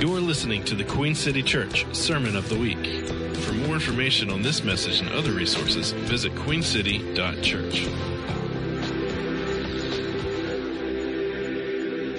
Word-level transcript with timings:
You're 0.00 0.18
listening 0.18 0.64
to 0.64 0.74
the 0.74 0.84
Queen 0.84 1.14
City 1.14 1.42
Church 1.42 1.84
Sermon 1.94 2.34
of 2.34 2.48
the 2.48 2.58
Week. 2.58 2.82
For 3.42 3.52
more 3.52 3.74
information 3.74 4.30
on 4.30 4.40
this 4.40 4.64
message 4.64 5.00
and 5.00 5.10
other 5.10 5.32
resources, 5.32 5.92
visit 5.92 6.34
queencity.church. 6.36 7.84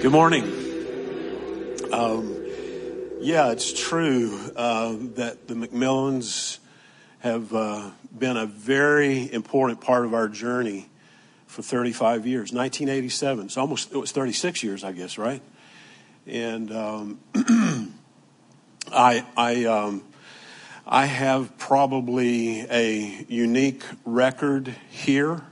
Good 0.00 0.12
morning. 0.12 0.44
Um, 1.92 2.46
yeah, 3.18 3.50
it's 3.50 3.72
true 3.72 4.38
uh, 4.54 4.94
that 5.16 5.48
the 5.48 5.54
McMillans 5.54 6.58
have 7.18 7.52
uh, 7.52 7.90
been 8.16 8.36
a 8.36 8.46
very 8.46 9.32
important 9.32 9.80
part 9.80 10.04
of 10.04 10.14
our 10.14 10.28
journey 10.28 10.88
for 11.48 11.62
35 11.62 12.28
years. 12.28 12.52
1987. 12.52 13.46
It's 13.46 13.56
almost 13.56 13.90
it 13.90 13.98
was 13.98 14.12
36 14.12 14.62
years, 14.62 14.84
I 14.84 14.92
guess, 14.92 15.18
right? 15.18 15.42
And 16.26 16.70
um, 16.70 17.18
I, 18.92 19.26
I, 19.36 19.64
um, 19.64 20.04
I 20.86 21.06
have 21.06 21.58
probably 21.58 22.60
a 22.70 23.24
unique 23.28 23.82
record 24.04 24.72
here 24.88 25.42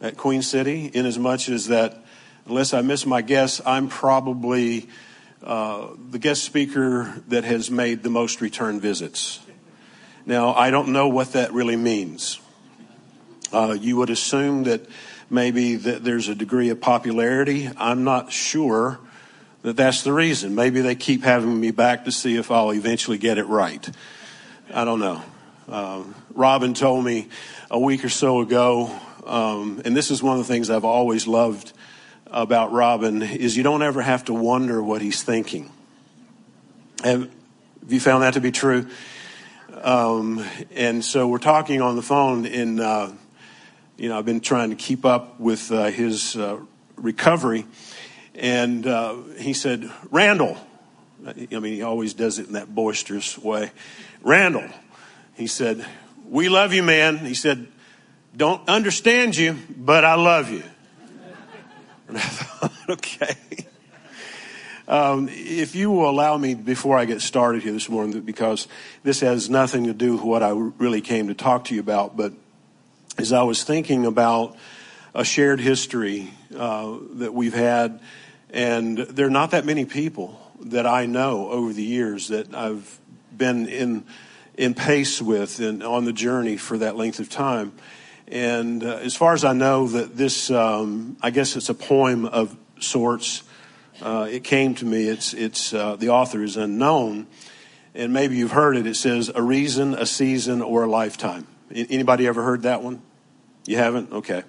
at 0.00 0.16
Queen 0.16 0.42
City, 0.42 0.86
in 0.86 1.06
as 1.06 1.20
much 1.20 1.48
as 1.48 1.68
that, 1.68 2.04
unless 2.46 2.74
I 2.74 2.82
miss 2.82 3.06
my 3.06 3.22
guess, 3.22 3.60
I'm 3.64 3.88
probably 3.88 4.88
uh, 5.42 5.88
the 6.10 6.18
guest 6.18 6.42
speaker 6.42 7.22
that 7.28 7.44
has 7.44 7.70
made 7.70 8.02
the 8.02 8.10
most 8.10 8.40
return 8.40 8.80
visits. 8.80 9.38
Now, 10.26 10.52
I 10.52 10.72
don't 10.72 10.88
know 10.88 11.06
what 11.06 11.32
that 11.34 11.52
really 11.52 11.76
means. 11.76 12.40
Uh, 13.52 13.76
you 13.80 13.96
would 13.96 14.10
assume 14.10 14.64
that 14.64 14.84
maybe 15.30 15.76
that 15.76 16.02
there's 16.02 16.28
a 16.28 16.34
degree 16.34 16.70
of 16.70 16.80
popularity. 16.80 17.70
I'm 17.76 18.02
not 18.02 18.32
sure 18.32 18.98
that 19.66 19.76
that's 19.76 20.02
the 20.02 20.12
reason. 20.12 20.54
Maybe 20.54 20.80
they 20.80 20.94
keep 20.94 21.24
having 21.24 21.58
me 21.60 21.72
back 21.72 22.04
to 22.04 22.12
see 22.12 22.36
if 22.36 22.52
I'll 22.52 22.70
eventually 22.72 23.18
get 23.18 23.36
it 23.36 23.46
right. 23.46 23.90
I 24.72 24.84
don't 24.84 25.00
know. 25.00 25.20
Um, 25.68 26.14
Robin 26.34 26.72
told 26.72 27.04
me 27.04 27.26
a 27.68 27.76
week 27.76 28.04
or 28.04 28.08
so 28.08 28.42
ago, 28.42 28.96
um, 29.26 29.82
and 29.84 29.96
this 29.96 30.12
is 30.12 30.22
one 30.22 30.38
of 30.38 30.46
the 30.46 30.52
things 30.52 30.70
I've 30.70 30.84
always 30.84 31.26
loved 31.26 31.72
about 32.28 32.70
Robin 32.70 33.22
is 33.22 33.56
you 33.56 33.64
don't 33.64 33.82
ever 33.82 34.02
have 34.02 34.26
to 34.26 34.34
wonder 34.34 34.80
what 34.80 35.02
he's 35.02 35.24
thinking. 35.24 35.72
Have, 37.02 37.28
you 37.88 37.98
found 37.98 38.22
that 38.22 38.34
to 38.34 38.40
be 38.40 38.52
true? 38.52 38.86
Um, 39.82 40.44
and 40.76 41.04
so 41.04 41.26
we're 41.26 41.38
talking 41.38 41.82
on 41.82 41.96
the 41.96 42.02
phone, 42.02 42.46
and 42.46 42.78
uh, 42.78 43.10
you 43.96 44.10
know 44.10 44.16
I've 44.16 44.24
been 44.24 44.38
trying 44.38 44.70
to 44.70 44.76
keep 44.76 45.04
up 45.04 45.40
with 45.40 45.72
uh, 45.72 45.86
his 45.86 46.36
uh, 46.36 46.60
recovery 46.94 47.66
and 48.36 48.86
uh, 48.86 49.16
he 49.38 49.52
said, 49.52 49.90
Randall, 50.10 50.58
I 51.26 51.32
mean, 51.58 51.74
he 51.74 51.82
always 51.82 52.14
does 52.14 52.38
it 52.38 52.46
in 52.46 52.52
that 52.52 52.74
boisterous 52.74 53.38
way. 53.38 53.72
Randall, 54.22 54.68
he 55.34 55.46
said, 55.46 55.84
we 56.28 56.48
love 56.48 56.72
you, 56.72 56.82
man. 56.82 57.18
He 57.18 57.34
said, 57.34 57.66
don't 58.36 58.68
understand 58.68 59.36
you, 59.36 59.56
but 59.76 60.04
I 60.04 60.14
love 60.14 60.50
you. 60.50 60.62
And 62.08 62.18
I 62.18 62.20
thought, 62.20 62.72
okay. 62.90 63.36
Um, 64.86 65.28
if 65.28 65.74
you 65.74 65.90
will 65.90 66.08
allow 66.08 66.36
me 66.36 66.54
before 66.54 66.96
I 66.96 67.04
get 67.04 67.20
started 67.20 67.64
here 67.64 67.72
this 67.72 67.88
morning, 67.88 68.20
because 68.20 68.68
this 69.02 69.18
has 69.20 69.50
nothing 69.50 69.84
to 69.86 69.92
do 69.92 70.12
with 70.12 70.22
what 70.22 70.44
I 70.44 70.50
really 70.50 71.00
came 71.00 71.26
to 71.26 71.34
talk 71.34 71.64
to 71.64 71.74
you 71.74 71.80
about, 71.80 72.16
but 72.16 72.32
as 73.18 73.32
I 73.32 73.42
was 73.42 73.64
thinking 73.64 74.06
about 74.06 74.56
a 75.16 75.24
shared 75.24 75.58
history 75.58 76.30
uh, 76.56 76.96
that 77.14 77.34
we've 77.34 77.54
had 77.54 77.98
and 78.56 78.96
there 78.96 79.26
are 79.26 79.30
not 79.30 79.50
that 79.50 79.66
many 79.66 79.84
people 79.84 80.40
that 80.60 80.86
I 80.86 81.04
know 81.04 81.50
over 81.50 81.74
the 81.74 81.82
years 81.82 82.28
that 82.28 82.54
I've 82.54 82.98
been 83.36 83.66
in 83.66 84.06
in 84.56 84.72
pace 84.72 85.20
with 85.20 85.60
and 85.60 85.82
on 85.82 86.06
the 86.06 86.12
journey 86.14 86.56
for 86.56 86.78
that 86.78 86.96
length 86.96 87.20
of 87.20 87.28
time. 87.28 87.74
And 88.26 88.82
uh, 88.82 88.96
as 89.02 89.14
far 89.14 89.34
as 89.34 89.44
I 89.44 89.52
know, 89.52 89.86
that 89.88 90.16
this, 90.16 90.50
um, 90.50 91.18
I 91.22 91.28
guess 91.28 91.54
it's 91.54 91.68
a 91.68 91.74
poem 91.74 92.24
of 92.24 92.56
sorts. 92.80 93.42
Uh, 94.00 94.26
it 94.30 94.42
came 94.42 94.74
to 94.76 94.86
me. 94.86 95.06
It's 95.06 95.34
it's 95.34 95.74
uh, 95.74 95.96
the 95.96 96.08
author 96.08 96.42
is 96.42 96.56
unknown, 96.56 97.26
and 97.94 98.14
maybe 98.14 98.36
you've 98.36 98.52
heard 98.52 98.78
it. 98.78 98.86
It 98.86 98.96
says 98.96 99.30
a 99.34 99.42
reason, 99.42 99.92
a 99.92 100.06
season, 100.06 100.62
or 100.62 100.84
a 100.84 100.90
lifetime. 100.90 101.46
Anybody 101.70 102.26
ever 102.26 102.42
heard 102.42 102.62
that 102.62 102.82
one? 102.82 103.02
You 103.66 103.76
haven't? 103.76 104.12
Okay. 104.12 104.44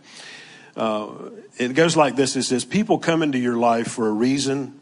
Uh, 0.77 1.31
it 1.57 1.73
goes 1.73 1.97
like 1.97 2.15
this 2.15 2.35
it 2.35 2.43
says, 2.43 2.63
People 2.63 2.99
come 2.99 3.23
into 3.23 3.39
your 3.39 3.57
life 3.57 3.87
for 3.87 4.07
a 4.07 4.11
reason, 4.11 4.79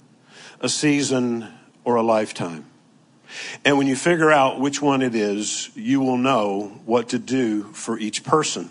a 0.60 0.68
season, 0.68 1.48
or 1.86 1.96
a 1.96 2.04
lifetime. 2.04 2.66
And 3.64 3.78
when 3.78 3.88
you 3.88 3.96
figure 3.96 4.32
out 4.32 4.60
which 4.60 4.82
one 4.82 5.02
it 5.02 5.16
is, 5.16 5.70
you 5.74 6.02
will 6.02 6.18
know 6.18 6.82
what 6.86 7.10
to 7.10 7.20
do 7.20 7.64
for 7.74 7.98
each 7.98 8.24
person. 8.24 8.70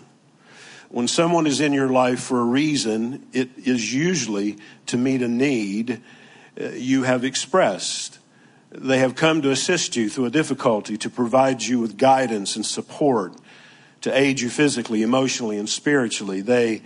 When 0.89 1.07
someone 1.07 1.47
is 1.47 1.59
in 1.59 1.73
your 1.73 1.89
life 1.89 2.21
for 2.21 2.39
a 2.39 2.45
reason, 2.45 3.25
it 3.33 3.49
is 3.57 3.93
usually 3.93 4.57
to 4.85 4.97
meet 4.97 5.21
a 5.21 5.27
need 5.27 6.01
uh, 6.59 6.69
you 6.69 7.03
have 7.03 7.23
expressed. 7.25 8.19
They 8.69 8.99
have 8.99 9.15
come 9.15 9.41
to 9.41 9.51
assist 9.51 9.95
you 9.95 10.09
through 10.09 10.25
a 10.25 10.29
difficulty, 10.29 10.95
to 10.97 11.09
provide 11.09 11.63
you 11.63 11.79
with 11.79 11.97
guidance 11.97 12.55
and 12.55 12.65
support, 12.65 13.33
to 14.01 14.17
aid 14.17 14.39
you 14.39 14.49
physically, 14.49 15.01
emotionally, 15.01 15.57
and 15.57 15.67
spiritually. 15.67 16.41
They 16.41 16.81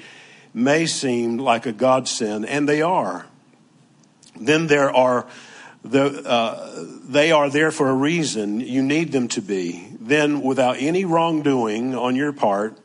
may 0.53 0.85
seem 0.85 1.37
like 1.37 1.65
a 1.65 1.71
godsend, 1.71 2.45
and 2.45 2.67
they 2.67 2.81
are. 2.81 3.25
Then 4.39 4.67
there 4.67 4.89
are 4.89 5.27
the, 5.83 6.23
uh, 6.27 6.85
they 7.07 7.31
are 7.31 7.49
there 7.49 7.71
for 7.71 7.89
a 7.89 7.93
reason. 7.93 8.59
You 8.59 8.83
need 8.83 9.11
them 9.11 9.27
to 9.29 9.41
be. 9.41 9.87
Then, 9.99 10.41
without 10.41 10.77
any 10.79 11.05
wrongdoing 11.05 11.95
on 11.95 12.15
your 12.15 12.33
part 12.33 12.77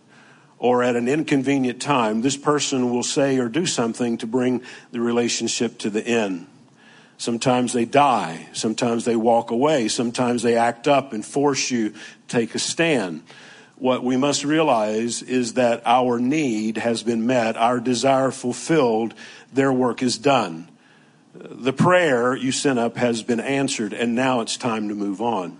or 0.59 0.83
at 0.83 0.97
an 0.97 1.09
inconvenient 1.09 1.81
time, 1.81 2.23
this 2.23 2.37
person 2.37 2.91
will 2.91 3.03
say 3.03 3.39
or 3.39 3.49
do 3.49 3.67
something 3.67 4.19
to 4.19 4.27
bring 4.27 4.63
the 4.93 5.01
relationship 5.01 5.79
to 5.79 5.91
the 5.91 6.07
end. 6.07 6.47
Sometimes 7.17 7.73
they 7.73 7.85
die. 7.85 8.49
Sometimes 8.53 9.05
they 9.05 9.17
walk 9.17 9.51
away. 9.51 9.89
Sometimes 9.89 10.43
they 10.43 10.57
act 10.57 10.89
up 10.89 11.13
and 11.13 11.25
force 11.25 11.71
you 11.71 11.91
to 11.91 11.97
take 12.29 12.55
a 12.55 12.59
stand 12.59 13.23
what 13.77 14.05
we 14.05 14.17
must 14.17 14.45
realize 14.45 15.23
is 15.23 15.55
that 15.55 15.83
our 15.85 16.19
need 16.19 16.79
has 16.79 17.03
been 17.03 17.27
met, 17.27 17.57
our 17.57 17.81
desire 17.81 18.31
fulfilled, 18.31 19.15
their 19.53 19.73
work 19.73 20.03
is 20.03 20.17
done. 20.17 20.69
The 21.35 21.73
prayer 21.73 22.37
you 22.37 22.53
sent 22.53 22.79
up 22.79 22.97
has 22.97 23.23
been 23.23 23.41
answered, 23.41 23.93
and 23.93 24.15
now 24.15 24.41
it's 24.41 24.57
time 24.57 24.89
to 24.89 24.95
move 24.95 25.21
on. 25.21 25.59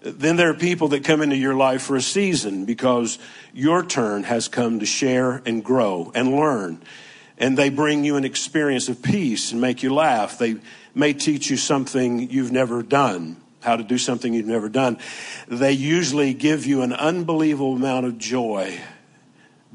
Then 0.00 0.36
there 0.36 0.48
are 0.48 0.54
people 0.54 0.88
that 0.88 1.04
come 1.04 1.20
into 1.20 1.36
your 1.36 1.54
life 1.54 1.82
for 1.82 1.96
a 1.96 2.00
season 2.00 2.64
because 2.64 3.18
your 3.52 3.84
turn 3.84 4.22
has 4.22 4.48
come 4.48 4.80
to 4.80 4.86
share 4.86 5.42
and 5.44 5.62
grow 5.62 6.12
and 6.14 6.34
learn. 6.34 6.80
And 7.36 7.58
they 7.58 7.68
bring 7.68 8.04
you 8.04 8.16
an 8.16 8.24
experience 8.24 8.88
of 8.88 9.02
peace 9.02 9.52
and 9.52 9.60
make 9.60 9.82
you 9.82 9.92
laugh. 9.92 10.38
They 10.38 10.56
may 10.94 11.12
teach 11.12 11.50
you 11.50 11.56
something 11.56 12.30
you've 12.30 12.52
never 12.52 12.82
done 12.82 13.36
how 13.60 13.76
to 13.76 13.82
do 13.82 13.98
something 13.98 14.34
you've 14.34 14.46
never 14.46 14.68
done, 14.68 14.98
they 15.48 15.72
usually 15.72 16.34
give 16.34 16.66
you 16.66 16.82
an 16.82 16.92
unbelievable 16.92 17.74
amount 17.74 18.06
of 18.06 18.18
joy. 18.18 18.78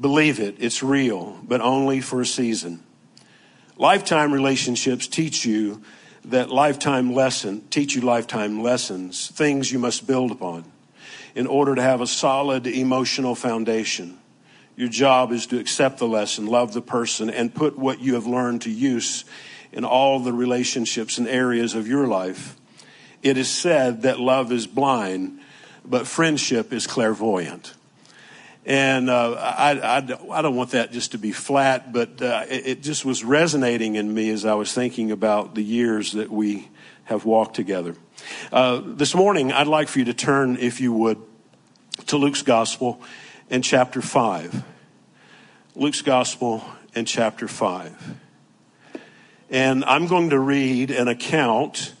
Believe 0.00 0.40
it, 0.40 0.56
it's 0.58 0.82
real, 0.82 1.38
but 1.42 1.60
only 1.60 2.00
for 2.00 2.20
a 2.20 2.26
season. 2.26 2.82
Lifetime 3.76 4.32
relationships 4.32 5.06
teach 5.06 5.44
you 5.44 5.82
that 6.24 6.50
lifetime 6.50 7.12
lesson, 7.12 7.60
teach 7.68 7.94
you 7.94 8.00
lifetime 8.00 8.62
lessons, 8.62 9.28
things 9.28 9.70
you 9.70 9.78
must 9.78 10.06
build 10.06 10.30
upon 10.30 10.64
in 11.34 11.46
order 11.46 11.74
to 11.74 11.82
have 11.82 12.00
a 12.00 12.06
solid 12.06 12.66
emotional 12.66 13.34
foundation. 13.34 14.18
Your 14.76 14.88
job 14.88 15.30
is 15.30 15.46
to 15.48 15.58
accept 15.58 15.98
the 15.98 16.08
lesson, 16.08 16.46
love 16.46 16.72
the 16.72 16.82
person, 16.82 17.30
and 17.30 17.54
put 17.54 17.78
what 17.78 18.00
you 18.00 18.14
have 18.14 18.26
learned 18.26 18.62
to 18.62 18.70
use 18.70 19.24
in 19.72 19.84
all 19.84 20.20
the 20.20 20.32
relationships 20.32 21.18
and 21.18 21.28
areas 21.28 21.74
of 21.74 21.86
your 21.86 22.06
life 22.06 22.56
it 23.24 23.38
is 23.38 23.50
said 23.50 24.02
that 24.02 24.20
love 24.20 24.52
is 24.52 24.66
blind, 24.66 25.40
but 25.82 26.06
friendship 26.06 26.74
is 26.74 26.86
clairvoyant. 26.86 27.72
And 28.66 29.08
uh, 29.08 29.32
I, 29.32 29.72
I, 29.72 29.96
I, 29.96 30.42
don't 30.42 30.56
want 30.56 30.70
that 30.70 30.92
just 30.92 31.12
to 31.12 31.18
be 31.18 31.32
flat, 31.32 31.92
but 31.92 32.20
uh, 32.20 32.44
it, 32.48 32.66
it, 32.66 32.82
just 32.82 33.04
was 33.04 33.24
resonating 33.24 33.94
in 33.96 34.12
me 34.12 34.30
as 34.30 34.44
I 34.44 34.54
was 34.54 34.72
thinking 34.72 35.10
about 35.10 35.54
the 35.54 35.62
years 35.62 36.12
that 36.12 36.30
we 36.30 36.68
have 37.04 37.24
walked 37.24 37.56
together. 37.56 37.94
Uh, 38.52 38.80
this 38.84 39.14
morning, 39.14 39.52
I'd 39.52 39.66
like 39.66 39.88
for 39.88 39.98
you 39.98 40.04
to 40.06 40.14
turn, 40.14 40.56
if 40.58 40.80
you 40.80 40.92
would, 40.92 41.18
to 42.06 42.16
Luke's 42.18 42.42
Gospel 42.42 43.00
in 43.50 43.62
chapter 43.62 44.02
5. 44.02 44.62
Luke's 45.74 46.02
Gospel 46.02 46.62
in 46.94 47.06
chapter 47.06 47.48
5. 47.48 48.16
And 49.48 49.84
I'm 49.84 50.06
going 50.08 50.30
to 50.30 50.38
read 50.38 50.90
an 50.90 51.08
account 51.08 51.93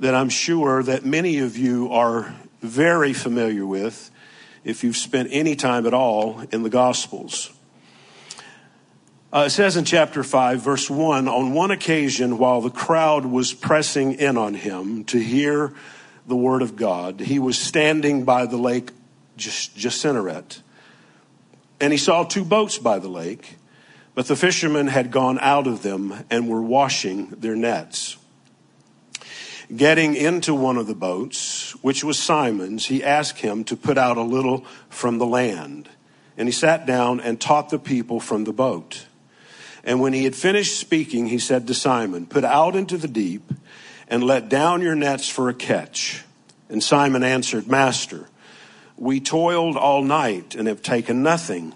that 0.00 0.14
I'm 0.14 0.28
sure 0.28 0.82
that 0.82 1.04
many 1.04 1.38
of 1.38 1.56
you 1.56 1.92
are 1.92 2.34
very 2.62 3.12
familiar 3.12 3.66
with 3.66 4.10
if 4.64 4.84
you've 4.84 4.96
spent 4.96 5.28
any 5.32 5.56
time 5.56 5.86
at 5.86 5.94
all 5.94 6.40
in 6.52 6.62
the 6.62 6.70
Gospels. 6.70 7.52
Uh, 9.32 9.44
it 9.46 9.50
says 9.50 9.76
in 9.76 9.84
chapter 9.84 10.22
5, 10.22 10.60
verse 10.60 10.88
1 10.88 11.28
On 11.28 11.52
one 11.52 11.70
occasion, 11.70 12.38
while 12.38 12.60
the 12.60 12.70
crowd 12.70 13.26
was 13.26 13.52
pressing 13.52 14.14
in 14.14 14.38
on 14.38 14.54
him 14.54 15.04
to 15.04 15.18
hear 15.18 15.74
the 16.26 16.36
word 16.36 16.62
of 16.62 16.76
God, 16.76 17.20
he 17.20 17.38
was 17.38 17.58
standing 17.58 18.24
by 18.24 18.46
the 18.46 18.56
lake 18.56 18.90
Gennesaret. 19.36 20.62
And 21.80 21.92
he 21.92 21.98
saw 21.98 22.24
two 22.24 22.44
boats 22.44 22.78
by 22.78 22.98
the 22.98 23.08
lake, 23.08 23.56
but 24.14 24.26
the 24.26 24.36
fishermen 24.36 24.86
had 24.86 25.10
gone 25.10 25.38
out 25.40 25.66
of 25.66 25.82
them 25.82 26.24
and 26.30 26.48
were 26.48 26.62
washing 26.62 27.28
their 27.30 27.54
nets. 27.54 28.16
Getting 29.74 30.14
into 30.14 30.54
one 30.54 30.78
of 30.78 30.86
the 30.86 30.94
boats, 30.94 31.72
which 31.82 32.02
was 32.02 32.18
Simon's, 32.18 32.86
he 32.86 33.04
asked 33.04 33.40
him 33.40 33.64
to 33.64 33.76
put 33.76 33.98
out 33.98 34.16
a 34.16 34.22
little 34.22 34.64
from 34.88 35.18
the 35.18 35.26
land. 35.26 35.90
And 36.38 36.48
he 36.48 36.52
sat 36.52 36.86
down 36.86 37.20
and 37.20 37.38
taught 37.38 37.68
the 37.68 37.78
people 37.78 38.18
from 38.18 38.44
the 38.44 38.52
boat. 38.52 39.06
And 39.84 40.00
when 40.00 40.12
he 40.12 40.24
had 40.24 40.34
finished 40.34 40.78
speaking, 40.78 41.26
he 41.26 41.38
said 41.38 41.66
to 41.66 41.74
Simon, 41.74 42.26
Put 42.26 42.44
out 42.44 42.76
into 42.76 42.96
the 42.96 43.08
deep 43.08 43.52
and 44.08 44.24
let 44.24 44.48
down 44.48 44.80
your 44.80 44.94
nets 44.94 45.28
for 45.28 45.48
a 45.48 45.54
catch. 45.54 46.24
And 46.68 46.82
Simon 46.82 47.22
answered, 47.22 47.66
Master, 47.66 48.28
we 48.96 49.20
toiled 49.20 49.76
all 49.76 50.02
night 50.02 50.54
and 50.54 50.66
have 50.66 50.82
taken 50.82 51.22
nothing, 51.22 51.74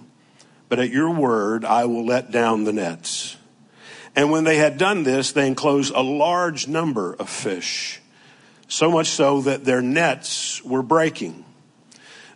but 0.69 0.79
at 0.79 0.91
your 0.91 1.11
word 1.11 1.65
I 1.65 1.85
will 1.85 2.05
let 2.05 2.31
down 2.31 2.65
the 2.65 2.73
nets. 2.73 3.37
And 4.15 4.31
when 4.31 4.45
they 4.45 4.57
had 4.57 4.79
done 4.79 5.05
this, 5.05 5.33
they 5.33 5.47
enclosed 5.47 5.93
a 5.95 6.03
large 6.03 6.69
number 6.69 7.15
of 7.15 7.29
fish, 7.29 8.01
so 8.69 8.91
much 8.91 9.09
so 9.09 9.41
that 9.43 9.65
their 9.65 9.81
nets 9.81 10.63
were 10.65 10.83
breaking. 10.83 11.45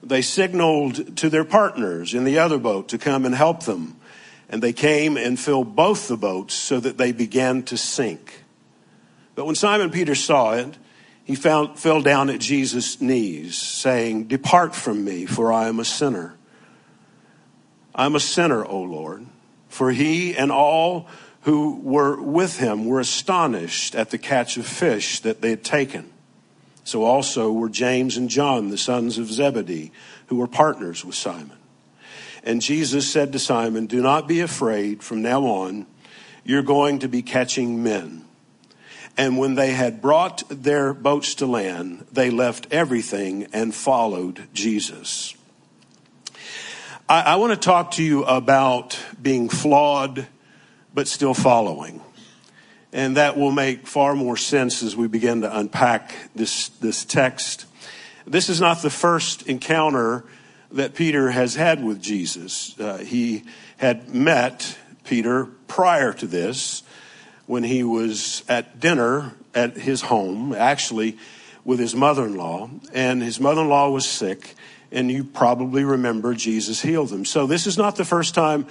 They 0.02 0.22
signaled 0.22 1.16
to 1.18 1.28
their 1.28 1.44
partners 1.44 2.14
in 2.14 2.24
the 2.24 2.38
other 2.38 2.58
boat 2.58 2.88
to 2.88 2.98
come 2.98 3.26
and 3.26 3.34
help 3.34 3.64
them. 3.64 3.96
And 4.48 4.62
they 4.62 4.72
came 4.72 5.16
and 5.16 5.38
filled 5.38 5.74
both 5.74 6.06
the 6.06 6.16
boats 6.16 6.54
so 6.54 6.78
that 6.78 6.96
they 6.96 7.12
began 7.12 7.64
to 7.64 7.76
sink. 7.76 8.44
But 9.34 9.44
when 9.44 9.56
Simon 9.56 9.90
Peter 9.90 10.14
saw 10.14 10.52
it, 10.52 10.78
he 11.24 11.34
fell 11.34 12.02
down 12.02 12.30
at 12.30 12.38
Jesus' 12.38 13.00
knees, 13.00 13.58
saying, 13.58 14.28
Depart 14.28 14.76
from 14.76 15.04
me, 15.04 15.26
for 15.26 15.52
I 15.52 15.66
am 15.66 15.80
a 15.80 15.84
sinner. 15.84 16.36
I'm 17.92 18.14
a 18.14 18.20
sinner, 18.20 18.64
O 18.64 18.80
Lord. 18.80 19.26
For 19.68 19.90
he 19.90 20.36
and 20.36 20.52
all 20.52 21.08
who 21.46 21.78
were 21.80 22.20
with 22.20 22.58
him 22.58 22.86
were 22.86 22.98
astonished 22.98 23.94
at 23.94 24.10
the 24.10 24.18
catch 24.18 24.56
of 24.56 24.66
fish 24.66 25.20
that 25.20 25.40
they 25.40 25.50
had 25.50 25.62
taken. 25.62 26.10
So 26.82 27.04
also 27.04 27.52
were 27.52 27.68
James 27.68 28.16
and 28.16 28.28
John, 28.28 28.70
the 28.70 28.76
sons 28.76 29.16
of 29.16 29.30
Zebedee, 29.30 29.92
who 30.26 30.36
were 30.36 30.48
partners 30.48 31.04
with 31.04 31.14
Simon. 31.14 31.56
And 32.42 32.60
Jesus 32.60 33.08
said 33.08 33.32
to 33.32 33.38
Simon, 33.38 33.86
Do 33.86 34.02
not 34.02 34.26
be 34.26 34.40
afraid. 34.40 35.04
From 35.04 35.22
now 35.22 35.44
on, 35.44 35.86
you're 36.44 36.64
going 36.64 36.98
to 36.98 37.08
be 37.08 37.22
catching 37.22 37.80
men. 37.80 38.24
And 39.16 39.38
when 39.38 39.54
they 39.54 39.70
had 39.70 40.02
brought 40.02 40.42
their 40.48 40.92
boats 40.92 41.36
to 41.36 41.46
land, 41.46 42.08
they 42.10 42.30
left 42.30 42.66
everything 42.72 43.46
and 43.52 43.72
followed 43.72 44.48
Jesus. 44.52 45.36
I, 47.08 47.22
I 47.22 47.36
want 47.36 47.52
to 47.52 47.56
talk 47.56 47.92
to 47.92 48.02
you 48.02 48.24
about 48.24 48.98
being 49.22 49.48
flawed 49.48 50.26
but 50.96 51.06
still 51.06 51.34
following. 51.34 52.00
And 52.90 53.18
that 53.18 53.36
will 53.36 53.52
make 53.52 53.86
far 53.86 54.16
more 54.16 54.38
sense 54.38 54.82
as 54.82 54.96
we 54.96 55.08
begin 55.08 55.42
to 55.42 55.58
unpack 55.58 56.14
this, 56.34 56.70
this 56.80 57.04
text. 57.04 57.66
This 58.26 58.48
is 58.48 58.62
not 58.62 58.80
the 58.80 58.88
first 58.88 59.42
encounter 59.42 60.24
that 60.72 60.94
Peter 60.94 61.30
has 61.30 61.54
had 61.54 61.84
with 61.84 62.00
Jesus. 62.00 62.80
Uh, 62.80 62.96
he 62.96 63.44
had 63.76 64.14
met 64.14 64.78
Peter 65.04 65.44
prior 65.68 66.14
to 66.14 66.26
this 66.26 66.82
when 67.44 67.62
he 67.62 67.84
was 67.84 68.42
at 68.48 68.80
dinner 68.80 69.34
at 69.54 69.76
his 69.76 70.00
home, 70.00 70.54
actually 70.54 71.18
with 71.62 71.78
his 71.78 71.94
mother 71.94 72.24
in 72.24 72.36
law, 72.36 72.70
and 72.94 73.22
his 73.22 73.38
mother 73.38 73.60
in 73.60 73.68
law 73.68 73.90
was 73.90 74.08
sick, 74.08 74.54
and 74.90 75.10
you 75.10 75.24
probably 75.24 75.84
remember 75.84 76.32
Jesus 76.32 76.80
healed 76.80 77.12
him. 77.12 77.26
So 77.26 77.46
this 77.46 77.66
is 77.66 77.76
not 77.76 77.96
the 77.96 78.04
first 78.04 78.34
time 78.34 78.66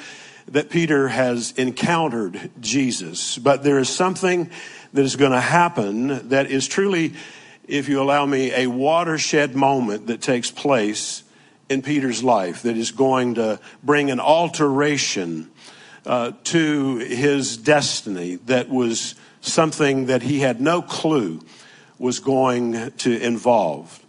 that 0.48 0.70
Peter 0.70 1.08
has 1.08 1.52
encountered 1.58 2.52
Jesus, 2.60 3.38
but 3.38 3.64
there 3.64 3.80
is 3.80 3.90
something 3.90 4.50
that 4.94 5.04
is 5.04 5.16
going 5.16 5.32
to 5.32 5.42
happen 5.42 6.30
that 6.30 6.52
is 6.52 6.68
truly, 6.68 7.14
if 7.68 7.90
you 7.90 8.02
allow 8.02 8.26
me, 8.26 8.54
a 8.54 8.68
watershed 8.68 9.56
moment 9.56 10.08
that 10.08 10.22
takes 10.22 10.52
place 10.52 11.24
in 11.68 11.82
Peter's 11.82 12.24
life 12.24 12.62
that 12.62 12.78
is 12.78 12.92
going 12.92 13.36
to 13.36 13.60
bring 13.84 14.12
an 14.12 14.20
alteration 14.20 15.50
uh, 16.06 16.32
to 16.44 16.98
his 16.98 17.58
destiny 17.58 18.36
that 18.36 18.70
was 18.70 19.16
something 19.42 20.06
that 20.06 20.22
he 20.22 20.40
had 20.40 20.62
no 20.62 20.82
clue 20.82 21.42
was 21.98 22.20
going 22.20 22.92
to 22.92 23.20
involve. 23.20 24.00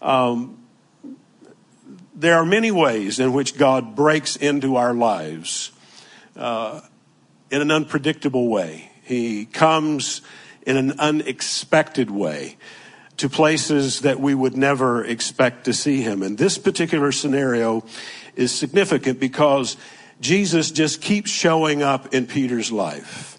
Um, 0.00 0.59
there 2.20 2.36
are 2.36 2.44
many 2.44 2.70
ways 2.70 3.18
in 3.18 3.32
which 3.32 3.56
God 3.56 3.96
breaks 3.96 4.36
into 4.36 4.76
our 4.76 4.92
lives 4.92 5.72
uh, 6.36 6.80
in 7.50 7.62
an 7.62 7.70
unpredictable 7.70 8.48
way. 8.48 8.90
He 9.02 9.46
comes 9.46 10.20
in 10.66 10.76
an 10.76 11.00
unexpected 11.00 12.10
way 12.10 12.58
to 13.16 13.28
places 13.30 14.00
that 14.00 14.20
we 14.20 14.34
would 14.34 14.56
never 14.56 15.02
expect 15.04 15.64
to 15.64 15.72
see 15.72 16.02
him. 16.02 16.22
And 16.22 16.36
this 16.36 16.58
particular 16.58 17.10
scenario 17.10 17.84
is 18.36 18.52
significant 18.52 19.18
because 19.18 19.78
Jesus 20.20 20.70
just 20.70 21.00
keeps 21.00 21.30
showing 21.30 21.82
up 21.82 22.14
in 22.14 22.26
Peter's 22.26 22.70
life. 22.70 23.38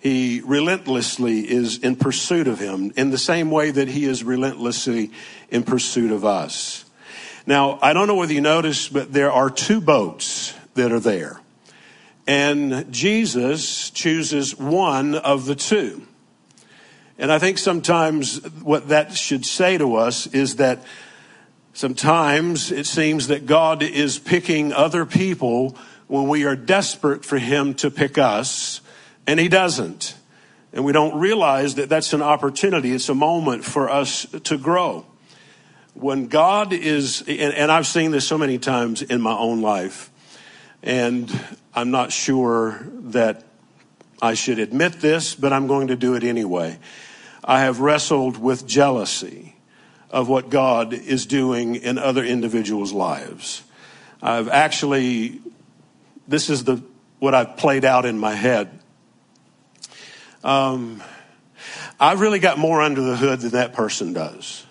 He 0.00 0.42
relentlessly 0.44 1.40
is 1.40 1.78
in 1.78 1.94
pursuit 1.94 2.48
of 2.48 2.58
him 2.58 2.92
in 2.96 3.10
the 3.10 3.18
same 3.18 3.52
way 3.52 3.70
that 3.70 3.88
he 3.88 4.04
is 4.04 4.24
relentlessly 4.24 5.12
in 5.48 5.62
pursuit 5.62 6.10
of 6.10 6.24
us. 6.24 6.85
Now, 7.48 7.78
I 7.80 7.92
don't 7.92 8.08
know 8.08 8.16
whether 8.16 8.32
you 8.32 8.40
noticed, 8.40 8.92
but 8.92 9.12
there 9.12 9.30
are 9.30 9.50
two 9.50 9.80
boats 9.80 10.52
that 10.74 10.90
are 10.90 10.98
there. 10.98 11.40
And 12.26 12.92
Jesus 12.92 13.90
chooses 13.90 14.58
one 14.58 15.14
of 15.14 15.46
the 15.46 15.54
two. 15.54 16.02
And 17.18 17.30
I 17.30 17.38
think 17.38 17.58
sometimes 17.58 18.44
what 18.62 18.88
that 18.88 19.12
should 19.12 19.46
say 19.46 19.78
to 19.78 19.94
us 19.94 20.26
is 20.26 20.56
that 20.56 20.84
sometimes 21.72 22.72
it 22.72 22.84
seems 22.84 23.28
that 23.28 23.46
God 23.46 23.80
is 23.80 24.18
picking 24.18 24.72
other 24.72 25.06
people 25.06 25.76
when 26.08 26.26
we 26.26 26.44
are 26.44 26.56
desperate 26.56 27.24
for 27.24 27.38
Him 27.38 27.74
to 27.74 27.92
pick 27.92 28.18
us, 28.18 28.80
and 29.24 29.38
He 29.38 29.48
doesn't. 29.48 30.16
And 30.72 30.84
we 30.84 30.92
don't 30.92 31.16
realize 31.16 31.76
that 31.76 31.88
that's 31.88 32.12
an 32.12 32.22
opportunity. 32.22 32.90
It's 32.90 33.08
a 33.08 33.14
moment 33.14 33.64
for 33.64 33.88
us 33.88 34.26
to 34.44 34.58
grow 34.58 35.06
when 35.98 36.28
God 36.28 36.72
is, 36.72 37.22
and, 37.22 37.54
and, 37.54 37.72
I've 37.72 37.86
seen 37.86 38.10
this 38.10 38.26
so 38.26 38.36
many 38.36 38.58
times 38.58 39.02
in 39.02 39.20
my 39.20 39.36
own 39.36 39.62
life, 39.62 40.10
and 40.82 41.30
I'm 41.74 41.90
not 41.90 42.12
sure 42.12 42.86
that 43.10 43.44
I 44.20 44.34
should 44.34 44.58
admit 44.58 44.94
this, 44.94 45.34
but 45.34 45.52
I'm 45.52 45.66
going 45.66 45.88
to 45.88 45.96
do 45.96 46.14
it 46.14 46.22
anyway. 46.22 46.78
I 47.42 47.60
have 47.60 47.80
wrestled 47.80 48.36
with 48.36 48.66
jealousy 48.66 49.56
of 50.10 50.28
what 50.28 50.50
God 50.50 50.92
is 50.92 51.26
doing 51.26 51.76
in 51.76 51.98
other 51.98 52.24
individuals' 52.24 52.92
lives. 52.92 53.62
I've 54.22 54.48
actually, 54.48 55.40
this 56.28 56.50
is 56.50 56.64
the, 56.64 56.82
what 57.20 57.34
I've 57.34 57.56
played 57.56 57.84
out 57.84 58.04
in 58.04 58.18
my 58.18 58.34
head. 58.34 58.68
Um, 60.44 61.02
I've 61.98 62.20
really 62.20 62.38
got 62.38 62.58
more 62.58 62.82
under 62.82 63.00
the 63.00 63.16
hood 63.16 63.40
than 63.40 63.50
that 63.52 63.72
person 63.72 64.12
does. 64.12 64.65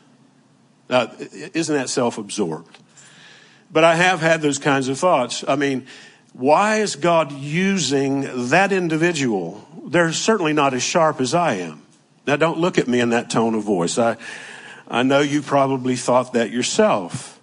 Now, 0.90 1.12
isn't 1.20 1.76
that 1.76 1.90
self 1.90 2.18
absorbed? 2.18 2.78
But 3.72 3.84
I 3.84 3.96
have 3.96 4.22
had 4.22 4.42
those 4.42 4.60
kinds 4.60 4.88
of 4.88 5.00
thoughts. 5.00 5.44
I 5.48 5.56
mean, 5.56 5.88
why 6.34 6.78
is 6.78 6.96
God 6.96 7.32
using 7.32 8.50
that 8.50 8.72
individual? 8.72 9.68
They're 9.86 10.14
certainly 10.14 10.54
not 10.54 10.74
as 10.74 10.84
sharp 10.84 11.22
as 11.22 11.34
I 11.34 11.56
am. 11.56 11.82
Now, 12.28 12.36
don't 12.36 12.58
look 12.58 12.78
at 12.78 12.88
me 12.88 13.00
in 13.00 13.10
that 13.12 13.30
tone 13.30 13.56
of 13.56 13.64
voice. 13.64 13.98
I, 13.98 14.18
I 14.88 15.04
know 15.04 15.20
you 15.20 15.42
probably 15.42 15.96
thought 15.96 16.34
that 16.34 16.52
yourself. 16.52 17.40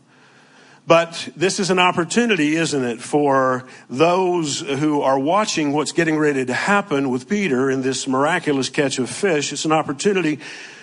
But 0.86 1.28
this 1.36 1.60
is 1.60 1.70
an 1.70 1.78
opportunity, 1.78 2.56
isn't 2.56 2.84
it, 2.84 3.00
for 3.00 3.64
those 3.88 4.60
who 4.60 5.00
are 5.00 5.18
watching 5.18 5.72
what's 5.72 5.92
getting 5.92 6.18
ready 6.18 6.44
to 6.44 6.54
happen 6.54 7.08
with 7.10 7.28
Peter 7.28 7.70
in 7.70 7.82
this 7.82 8.08
miraculous 8.08 8.68
catch 8.68 8.98
of 8.98 9.08
fish. 9.08 9.52
It's 9.52 9.64
an 9.64 9.72
opportunity 9.72 10.40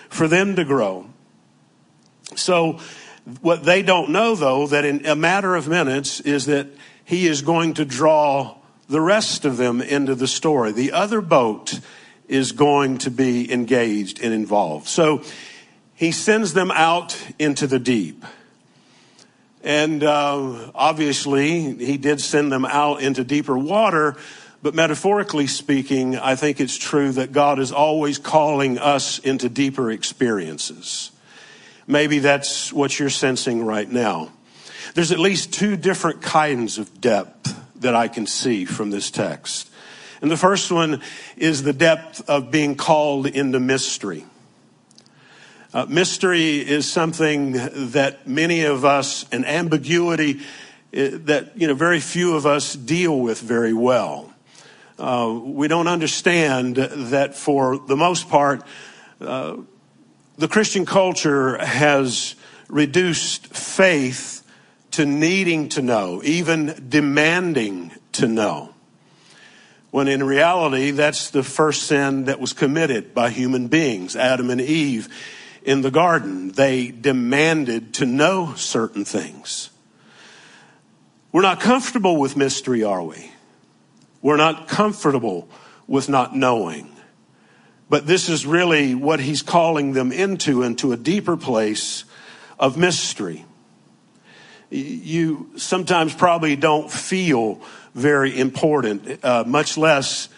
for 0.09 0.27
them 0.27 0.55
to 0.55 0.63
grow. 0.63 1.07
So 2.35 2.79
what 3.41 3.63
they 3.63 3.81
don't 3.81 4.09
know 4.09 4.35
though, 4.35 4.67
that 4.67 4.85
in 4.85 5.05
a 5.05 5.15
matter 5.15 5.55
of 5.55 5.67
minutes 5.67 6.19
is 6.19 6.45
that 6.45 6.67
he 7.05 7.27
is 7.27 7.41
going 7.41 7.75
to 7.75 7.85
draw 7.85 8.55
the 8.87 9.01
rest 9.01 9.45
of 9.45 9.57
them 9.57 9.81
into 9.81 10.15
the 10.15 10.27
story. 10.27 10.71
The 10.71 10.91
other 10.91 11.21
boat 11.21 11.79
is 12.27 12.51
going 12.51 12.99
to 12.99 13.11
be 13.11 13.51
engaged 13.51 14.21
and 14.21 14.33
involved. 14.33 14.87
So 14.87 15.23
he 15.95 16.11
sends 16.11 16.53
them 16.53 16.71
out 16.71 17.17
into 17.37 17.67
the 17.67 17.79
deep. 17.79 18.23
And 19.63 20.03
uh, 20.03 20.71
obviously, 20.73 21.75
he 21.75 21.97
did 21.97 22.21
send 22.21 22.51
them 22.51 22.65
out 22.65 23.01
into 23.01 23.23
deeper 23.23 23.57
water, 23.57 24.15
But 24.61 24.75
metaphorically 24.75 25.47
speaking, 25.47 26.17
I 26.17 26.35
think 26.35 26.59
it's 26.59 26.77
true 26.77 27.13
that 27.13 27.31
God 27.31 27.59
is 27.59 27.71
always 27.71 28.17
calling 28.17 28.77
us 28.77 29.17
into 29.19 29.47
deeper 29.47 29.89
experiences. 29.89 31.11
Maybe 31.89 32.19
that's 32.19 32.71
what 32.71 32.99
you're 32.99 33.09
sensing 33.09 33.65
right 33.65 33.89
now. 33.89 34.31
There's 34.93 35.11
at 35.11 35.17
least 35.17 35.51
two 35.51 35.75
different 35.75 36.21
kinds 36.21 36.77
of 36.77 37.01
depth 37.01 37.59
that 37.81 37.95
I 37.95 38.07
can 38.07 38.27
see 38.27 38.63
from 38.65 38.91
this 38.91 39.09
text. 39.09 39.71
And 40.21 40.29
the 40.29 40.37
first 40.37 40.71
one 40.71 41.01
is 41.35 41.63
the 41.63 41.73
depth 41.73 42.29
of 42.29 42.51
being 42.51 42.75
called 42.75 43.25
into 43.25 43.59
mystery. 43.59 44.23
Uh, 45.73 45.87
mystery 45.89 46.57
is 46.57 46.87
something 46.87 47.53
that 47.53 48.27
many 48.27 48.65
of 48.65 48.85
us, 48.85 49.25
an 49.31 49.43
ambiguity 49.43 50.41
uh, 50.95 51.17
that, 51.25 51.53
you 51.59 51.65
know, 51.67 51.73
very 51.73 51.99
few 51.99 52.35
of 52.35 52.45
us 52.45 52.75
deal 52.75 53.19
with 53.19 53.41
very 53.41 53.73
well. 53.73 54.31
Uh, 54.99 55.39
we 55.43 55.67
don't 55.67 55.87
understand 55.87 56.75
that 56.75 57.33
for 57.33 57.79
the 57.79 57.97
most 57.97 58.29
part, 58.29 58.61
uh, 59.21 59.57
the 60.39 60.47
Christian 60.47 60.85
culture 60.85 61.57
has 61.57 62.33
reduced 62.69 63.47
faith 63.47 64.41
to 64.91 65.05
needing 65.05 65.67
to 65.69 65.81
know, 65.81 66.21
even 66.23 66.87
demanding 66.87 67.91
to 68.13 68.25
know. 68.25 68.73
When 69.91 70.07
in 70.07 70.23
reality, 70.23 70.91
that's 70.91 71.29
the 71.31 71.43
first 71.43 71.83
sin 71.83 72.25
that 72.25 72.39
was 72.39 72.53
committed 72.53 73.13
by 73.13 73.31
human 73.31 73.67
beings, 73.67 74.15
Adam 74.15 74.49
and 74.49 74.61
Eve 74.61 75.09
in 75.63 75.81
the 75.81 75.91
garden. 75.91 76.53
They 76.53 76.87
demanded 76.89 77.93
to 77.95 78.05
know 78.05 78.53
certain 78.55 79.03
things. 79.03 79.71
We're 81.33 81.41
not 81.41 81.59
comfortable 81.59 82.15
with 82.15 82.37
mystery, 82.37 82.81
are 82.81 83.03
we? 83.03 83.29
We're 84.21 84.37
not 84.37 84.69
comfortable 84.69 85.49
with 85.85 86.07
not 86.07 86.33
knowing. 86.33 86.95
But 87.89 88.05
this 88.05 88.29
is 88.29 88.45
really 88.45 88.93
what 88.93 89.19
he's 89.19 89.41
calling 89.41 89.93
them 89.93 90.11
into, 90.11 90.61
into 90.61 90.91
a 90.91 90.97
deeper 90.97 91.35
place 91.35 92.05
of 92.59 92.77
mystery. 92.77 93.45
You 94.69 95.49
sometimes 95.57 96.13
probably 96.13 96.55
don't 96.55 96.91
feel 96.91 97.61
very 97.95 98.37
important, 98.37 99.23
uh, 99.25 99.43
much 99.47 99.77
less 99.77 100.29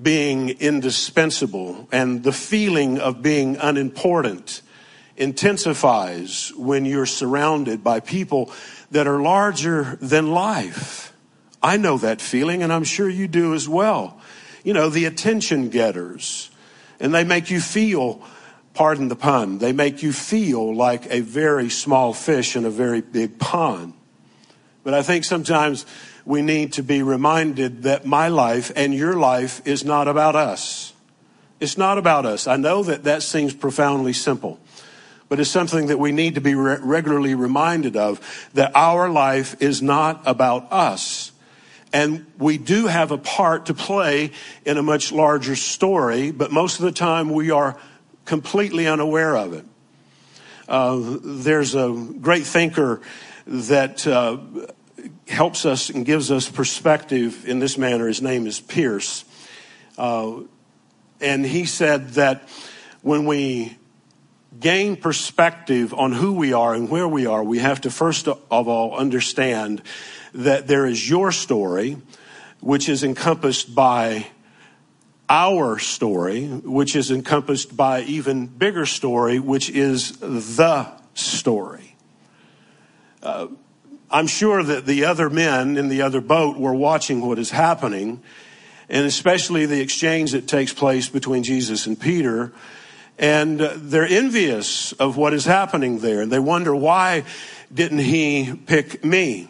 being 0.00 0.50
indispensable. 0.50 1.88
And 1.90 2.22
the 2.22 2.32
feeling 2.32 2.98
of 2.98 3.22
being 3.22 3.56
unimportant 3.56 4.62
intensifies 5.16 6.52
when 6.56 6.84
you're 6.84 7.06
surrounded 7.06 7.84
by 7.84 8.00
people 8.00 8.52
that 8.90 9.06
are 9.06 9.20
larger 9.20 9.98
than 10.00 10.30
life. 10.30 11.12
I 11.62 11.76
know 11.76 11.98
that 11.98 12.20
feeling, 12.20 12.62
and 12.62 12.72
I'm 12.72 12.84
sure 12.84 13.08
you 13.08 13.28
do 13.28 13.54
as 13.54 13.68
well. 13.68 14.18
You 14.64 14.72
know, 14.72 14.88
the 14.88 15.04
attention 15.04 15.68
getters, 15.68 16.49
and 17.00 17.14
they 17.14 17.24
make 17.24 17.50
you 17.50 17.60
feel, 17.60 18.22
pardon 18.74 19.08
the 19.08 19.16
pun, 19.16 19.58
they 19.58 19.72
make 19.72 20.02
you 20.02 20.12
feel 20.12 20.74
like 20.74 21.06
a 21.12 21.20
very 21.20 21.70
small 21.70 22.12
fish 22.12 22.56
in 22.56 22.64
a 22.64 22.70
very 22.70 23.00
big 23.00 23.38
pond. 23.38 23.94
But 24.84 24.94
I 24.94 25.02
think 25.02 25.24
sometimes 25.24 25.86
we 26.24 26.42
need 26.42 26.74
to 26.74 26.82
be 26.82 27.02
reminded 27.02 27.82
that 27.82 28.06
my 28.06 28.28
life 28.28 28.70
and 28.76 28.94
your 28.94 29.14
life 29.14 29.66
is 29.66 29.84
not 29.84 30.06
about 30.06 30.36
us. 30.36 30.92
It's 31.58 31.76
not 31.76 31.98
about 31.98 32.24
us. 32.24 32.46
I 32.46 32.56
know 32.56 32.82
that 32.84 33.04
that 33.04 33.22
seems 33.22 33.52
profoundly 33.54 34.12
simple 34.12 34.60
but 35.30 35.38
it's 35.38 35.48
something 35.48 35.86
that 35.86 35.98
we 35.98 36.10
need 36.10 36.34
to 36.34 36.40
be 36.40 36.54
re- 36.54 36.78
regularly 36.80 37.34
reminded 37.34 37.96
of 37.96 38.20
that 38.52 38.72
our 38.74 39.08
life 39.08 39.56
is 39.62 39.80
not 39.80 40.20
about 40.26 40.70
us. 40.72 41.29
And 41.92 42.26
we 42.38 42.56
do 42.58 42.86
have 42.86 43.10
a 43.10 43.18
part 43.18 43.66
to 43.66 43.74
play 43.74 44.30
in 44.64 44.78
a 44.78 44.82
much 44.82 45.10
larger 45.10 45.56
story, 45.56 46.30
but 46.30 46.52
most 46.52 46.78
of 46.78 46.84
the 46.84 46.92
time 46.92 47.30
we 47.30 47.50
are 47.50 47.76
completely 48.24 48.86
unaware 48.86 49.36
of 49.36 49.52
it. 49.52 49.64
Uh, 50.68 51.18
there's 51.22 51.74
a 51.74 51.90
great 52.20 52.44
thinker 52.44 53.00
that 53.46 54.06
uh, 54.06 54.38
helps 55.26 55.66
us 55.66 55.90
and 55.90 56.06
gives 56.06 56.30
us 56.30 56.48
perspective 56.48 57.48
in 57.48 57.58
this 57.58 57.76
manner. 57.76 58.06
His 58.06 58.22
name 58.22 58.46
is 58.46 58.60
Pierce. 58.60 59.24
Uh, 59.98 60.42
and 61.20 61.44
he 61.44 61.64
said 61.64 62.10
that 62.10 62.48
when 63.02 63.26
we 63.26 63.76
gain 64.58 64.96
perspective 64.96 65.92
on 65.94 66.12
who 66.12 66.34
we 66.34 66.52
are 66.52 66.74
and 66.74 66.88
where 66.88 67.08
we 67.08 67.26
are, 67.26 67.42
we 67.42 67.58
have 67.58 67.80
to 67.82 67.90
first 67.90 68.28
of 68.28 68.40
all 68.50 68.96
understand 68.96 69.82
that 70.32 70.66
there 70.66 70.86
is 70.86 71.08
your 71.08 71.32
story, 71.32 71.96
which 72.60 72.88
is 72.88 73.04
encompassed 73.04 73.74
by 73.74 74.26
our 75.28 75.78
story, 75.78 76.46
which 76.46 76.96
is 76.96 77.10
encompassed 77.10 77.76
by 77.76 78.02
even 78.02 78.46
bigger 78.46 78.86
story, 78.86 79.38
which 79.38 79.70
is 79.70 80.16
the 80.18 80.86
story. 81.14 81.94
Uh, 83.22 83.48
I'm 84.10 84.26
sure 84.26 84.62
that 84.62 84.86
the 84.86 85.04
other 85.04 85.30
men 85.30 85.76
in 85.76 85.88
the 85.88 86.02
other 86.02 86.20
boat 86.20 86.58
were 86.58 86.74
watching 86.74 87.20
what 87.20 87.38
is 87.38 87.50
happening, 87.50 88.22
and 88.88 89.06
especially 89.06 89.66
the 89.66 89.80
exchange 89.80 90.32
that 90.32 90.48
takes 90.48 90.72
place 90.72 91.08
between 91.08 91.44
Jesus 91.44 91.86
and 91.86 91.98
Peter 91.98 92.52
and 93.20 93.60
they're 93.60 94.06
envious 94.06 94.92
of 94.92 95.18
what 95.18 95.34
is 95.34 95.44
happening 95.44 95.98
there. 95.98 96.22
And 96.22 96.32
they 96.32 96.38
wonder, 96.38 96.74
why 96.74 97.24
didn't 97.72 97.98
he 97.98 98.58
pick 98.66 99.04
me? 99.04 99.48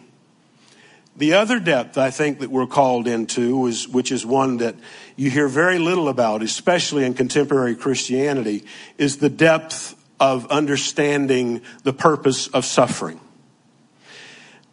The 1.17 1.33
other 1.33 1.59
depth 1.59 1.97
I 1.97 2.09
think 2.09 2.39
that 2.39 2.49
we're 2.49 2.67
called 2.67 3.07
into 3.07 3.67
is, 3.67 3.87
which 3.87 4.11
is 4.11 4.25
one 4.25 4.57
that 4.57 4.75
you 5.15 5.29
hear 5.29 5.47
very 5.47 5.77
little 5.77 6.07
about, 6.07 6.41
especially 6.41 7.03
in 7.03 7.13
contemporary 7.13 7.75
Christianity, 7.75 8.65
is 8.97 9.17
the 9.17 9.29
depth 9.29 9.95
of 10.19 10.47
understanding 10.47 11.61
the 11.83 11.93
purpose 11.93 12.47
of 12.47 12.63
suffering. 12.63 13.19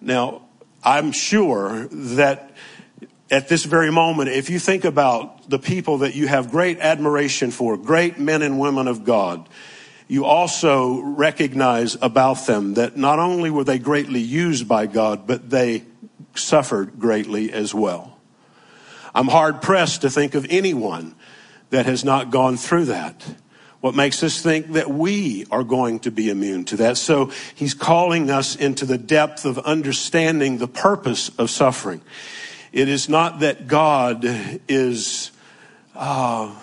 Now, 0.00 0.42
I'm 0.84 1.10
sure 1.10 1.88
that 1.88 2.52
at 3.30 3.48
this 3.48 3.64
very 3.64 3.90
moment, 3.90 4.30
if 4.30 4.48
you 4.48 4.58
think 4.58 4.84
about 4.84 5.50
the 5.50 5.58
people 5.58 5.98
that 5.98 6.14
you 6.14 6.28
have 6.28 6.50
great 6.50 6.78
admiration 6.78 7.50
for, 7.50 7.76
great 7.76 8.18
men 8.18 8.42
and 8.42 8.60
women 8.60 8.88
of 8.88 9.04
God, 9.04 9.48
you 10.06 10.24
also 10.24 11.00
recognize 11.00 11.96
about 12.00 12.46
them 12.46 12.74
that 12.74 12.96
not 12.96 13.18
only 13.18 13.50
were 13.50 13.64
they 13.64 13.78
greatly 13.78 14.20
used 14.20 14.66
by 14.66 14.86
God, 14.86 15.26
but 15.26 15.50
they 15.50 15.84
suffered 16.34 16.98
greatly 16.98 17.52
as 17.52 17.74
well. 17.74 18.18
I'm 19.14 19.28
hard 19.28 19.62
pressed 19.62 20.02
to 20.02 20.10
think 20.10 20.34
of 20.34 20.46
anyone 20.50 21.14
that 21.70 21.86
has 21.86 22.04
not 22.04 22.30
gone 22.30 22.56
through 22.56 22.86
that. 22.86 23.24
What 23.80 23.94
makes 23.94 24.22
us 24.24 24.42
think 24.42 24.72
that 24.72 24.90
we 24.90 25.46
are 25.50 25.62
going 25.62 26.00
to 26.00 26.10
be 26.10 26.30
immune 26.30 26.64
to 26.66 26.76
that? 26.78 26.96
So 26.96 27.30
he's 27.54 27.74
calling 27.74 28.28
us 28.28 28.56
into 28.56 28.84
the 28.84 28.98
depth 28.98 29.44
of 29.44 29.58
understanding 29.60 30.58
the 30.58 30.66
purpose 30.66 31.28
of 31.38 31.48
suffering. 31.48 32.00
It 32.72 32.88
is 32.88 33.08
not 33.08 33.40
that 33.40 33.68
God 33.68 34.24
is, 34.68 35.30
uh, 35.94 36.54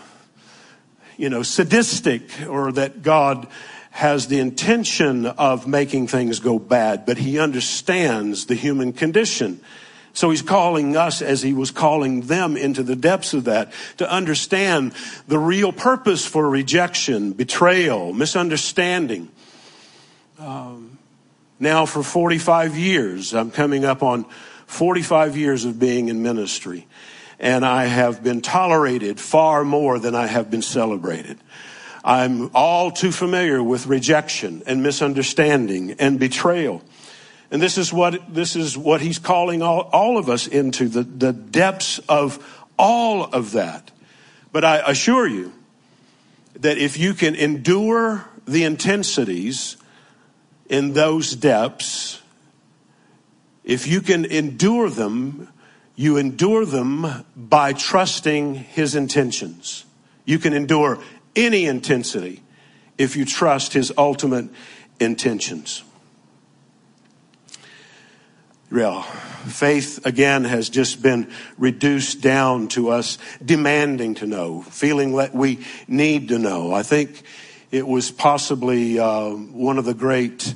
you 1.17 1.29
know, 1.29 1.41
sadistic 1.41 2.29
or 2.47 2.73
that 2.73 3.01
God 3.01 3.47
has 3.95 4.27
the 4.27 4.39
intention 4.39 5.25
of 5.25 5.67
making 5.67 6.05
things 6.05 6.41
go 6.41 6.59
bad, 6.59 7.05
but 7.05 7.17
he 7.17 7.39
understands 7.39 8.45
the 8.47 8.53
human 8.53 8.91
condition. 8.91 9.57
So 10.11 10.31
he's 10.31 10.41
calling 10.41 10.97
us 10.97 11.21
as 11.21 11.41
he 11.41 11.53
was 11.53 11.71
calling 11.71 12.23
them 12.23 12.57
into 12.57 12.83
the 12.83 12.97
depths 12.97 13.33
of 13.33 13.45
that 13.45 13.71
to 13.95 14.11
understand 14.11 14.91
the 15.29 15.39
real 15.39 15.71
purpose 15.71 16.25
for 16.25 16.49
rejection, 16.49 17.31
betrayal, 17.31 18.11
misunderstanding. 18.11 19.29
Um, 20.39 20.97
now 21.57 21.85
for 21.85 22.03
45 22.03 22.77
years, 22.77 23.33
I'm 23.33 23.49
coming 23.49 23.85
up 23.85 24.03
on 24.03 24.25
45 24.65 25.37
years 25.37 25.63
of 25.63 25.79
being 25.79 26.09
in 26.09 26.21
ministry, 26.21 26.85
and 27.39 27.65
I 27.65 27.85
have 27.85 28.21
been 28.21 28.41
tolerated 28.41 29.21
far 29.21 29.63
more 29.63 29.99
than 29.99 30.15
I 30.15 30.27
have 30.27 30.51
been 30.51 30.61
celebrated. 30.61 31.39
I'm 32.05 32.51
all 32.53 32.91
too 32.91 33.11
familiar 33.11 33.63
with 33.63 33.87
rejection 33.87 34.61
and 34.67 34.83
misunderstanding 34.83 35.93
and 35.93 36.19
betrayal. 36.19 36.83
And 37.49 37.59
this 37.59 37.79
is 37.79 37.91
what, 37.91 38.31
this 38.31 38.55
is 38.55 38.77
what 38.77 39.01
he's 39.01 39.17
calling 39.17 39.63
all, 39.63 39.89
all 39.91 40.19
of 40.19 40.29
us 40.29 40.45
into, 40.45 40.87
the, 40.87 41.01
the 41.01 41.33
depths 41.33 41.97
of 42.07 42.63
all 42.77 43.23
of 43.23 43.53
that. 43.53 43.89
But 44.51 44.63
I 44.63 44.83
assure 44.85 45.27
you 45.27 45.51
that 46.59 46.77
if 46.77 46.99
you 46.99 47.15
can 47.15 47.33
endure 47.33 48.25
the 48.45 48.65
intensities 48.65 49.75
in 50.69 50.93
those 50.93 51.35
depths, 51.35 52.21
if 53.63 53.87
you 53.87 54.01
can 54.01 54.25
endure 54.25 54.91
them, 54.91 55.47
you 55.95 56.17
endure 56.17 56.65
them 56.65 57.25
by 57.35 57.73
trusting 57.73 58.53
his 58.53 58.93
intentions. 58.93 59.85
You 60.23 60.39
can 60.39 60.53
endure 60.53 60.99
any 61.35 61.65
intensity 61.65 62.41
if 62.97 63.15
you 63.15 63.25
trust 63.25 63.73
his 63.73 63.91
ultimate 63.97 64.49
intentions. 64.99 65.83
Real. 68.69 69.03
Faith, 69.03 70.05
again, 70.05 70.43
has 70.43 70.69
just 70.69 71.01
been 71.01 71.31
reduced 71.57 72.21
down 72.21 72.67
to 72.69 72.89
us 72.89 73.17
demanding 73.43 74.15
to 74.15 74.25
know, 74.25 74.63
feeling 74.63 75.15
that 75.15 75.35
we 75.35 75.59
need 75.87 76.29
to 76.29 76.39
know. 76.39 76.73
I 76.73 76.81
think 76.81 77.21
it 77.71 77.87
was 77.87 78.09
possibly 78.09 78.97
uh, 78.97 79.29
one 79.29 79.77
of 79.77 79.85
the 79.85 79.93
great 79.93 80.55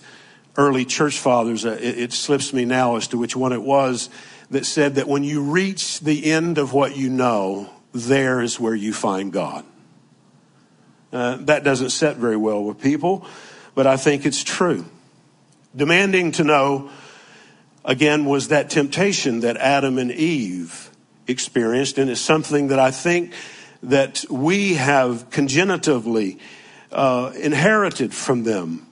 early 0.58 0.86
church 0.86 1.20
fathers, 1.20 1.66
uh, 1.66 1.78
it, 1.80 2.00
it 2.00 2.14
slips 2.14 2.52
me 2.52 2.66
now 2.66 2.96
as 2.96 3.08
to 3.10 3.18
which 3.18 3.36
one 3.36 3.54
it 3.54 3.62
was, 3.62 4.10
that 4.50 4.66
said 4.66 4.96
that 4.96 5.08
when 5.08 5.24
you 5.24 5.42
reach 5.42 6.00
the 6.00 6.32
end 6.32 6.58
of 6.58 6.74
what 6.74 6.98
you 6.98 7.10
know, 7.10 7.70
there 7.94 8.42
is 8.42 8.60
where 8.60 8.76
you 8.76 8.92
find 8.92 9.32
God. 9.32 9.64
Uh, 11.12 11.38
that 11.38 11.64
doesn't 11.64 11.90
set 11.90 12.18
very 12.18 12.38
well 12.38 12.64
with 12.64 12.80
people, 12.82 13.26
but 13.74 13.88
I 13.88 13.98
think 13.98 14.26
it's 14.26 14.44
true. 14.44 14.86
Demanding 15.76 16.32
to 16.34 16.44
know, 16.44 16.90
again, 17.84 18.26
was 18.26 18.50
that 18.50 18.70
temptation 18.70 19.40
that 19.42 19.58
Adam 19.58 19.98
and 19.98 20.12
Eve 20.12 20.92
experienced, 21.28 21.98
and 21.98 22.10
it's 22.10 22.22
something 22.22 22.68
that 22.68 22.80
I 22.80 22.92
think 22.92 23.34
that 23.84 24.26
we 24.30 24.76
have 24.76 25.30
congenitively 25.30 26.38
uh, 26.92 27.32
inherited 27.36 28.14
from 28.14 28.44
them. 28.44 28.86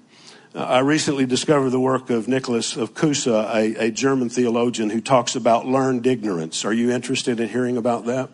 Uh, 0.56 0.64
I 0.64 0.80
recently 0.80 1.26
discovered 1.26 1.72
the 1.72 1.80
work 1.80 2.10
of 2.10 2.28
Nicholas 2.28 2.78
of 2.78 2.94
Cusa, 2.94 3.54
a, 3.54 3.86
a 3.86 3.92
German 3.92 4.30
theologian 4.30 4.90
who 4.90 5.02
talks 5.02 5.36
about 5.36 5.68
learned 5.68 6.08
ignorance. 6.08 6.66
Are 6.66 6.74
you 6.74 6.92
interested 6.92 7.40
in 7.40 7.50
hearing 7.50 7.78
about 7.78 8.06
that? 8.06 8.30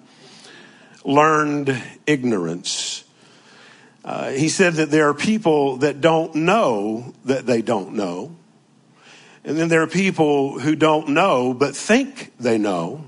Learned 1.04 1.82
ignorance. 2.06 3.02
Uh, 4.03 4.31
he 4.31 4.50
said 4.50 4.74
that 4.74 4.91
there 4.91 5.07
are 5.07 5.13
people 5.13 5.77
that 5.77 6.01
don't 6.01 6.36
know 6.36 7.13
that 7.25 7.45
they 7.45 7.62
don't 7.62 7.93
know. 7.93 8.36
And 9.45 9.57
then 9.57 9.69
there 9.69 9.81
are 9.81 9.88
people 9.88 10.60
who 10.60 10.75
don't 10.75 11.10
know 11.10 11.53
but 11.53 11.75
think 11.75 12.33
they 12.39 12.57
know. 12.57 13.05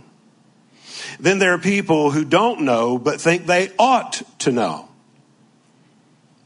Then 1.19 1.39
there 1.39 1.53
are 1.53 1.59
people 1.59 2.11
who 2.11 2.25
don't 2.25 2.61
know 2.61 2.97
but 2.97 3.19
think 3.19 3.45
they 3.45 3.71
ought 3.77 4.21
to 4.39 4.51
know. 4.51 4.89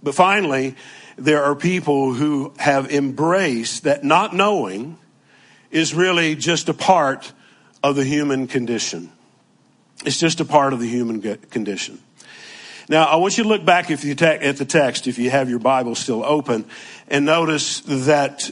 But 0.01 0.15
finally, 0.15 0.75
there 1.17 1.43
are 1.43 1.55
people 1.55 2.13
who 2.13 2.53
have 2.57 2.91
embraced 2.91 3.83
that 3.83 4.03
not 4.03 4.33
knowing 4.33 4.97
is 5.71 5.93
really 5.93 6.35
just 6.35 6.69
a 6.69 6.73
part 6.73 7.33
of 7.83 7.95
the 7.95 8.05
human 8.05 8.47
condition. 8.47 9.11
It's 10.05 10.17
just 10.17 10.39
a 10.39 10.45
part 10.45 10.73
of 10.73 10.79
the 10.79 10.87
human 10.87 11.21
condition. 11.21 11.99
Now, 12.89 13.03
I 13.05 13.17
want 13.17 13.37
you 13.37 13.43
to 13.43 13.49
look 13.49 13.63
back 13.63 13.91
if 13.91 14.03
you 14.03 14.15
te- 14.15 14.25
at 14.25 14.57
the 14.57 14.65
text, 14.65 15.05
if 15.05 15.19
you 15.19 15.29
have 15.29 15.47
your 15.47 15.59
Bible 15.59 15.93
still 15.93 16.25
open, 16.25 16.65
and 17.07 17.23
notice 17.23 17.81
that 17.81 18.49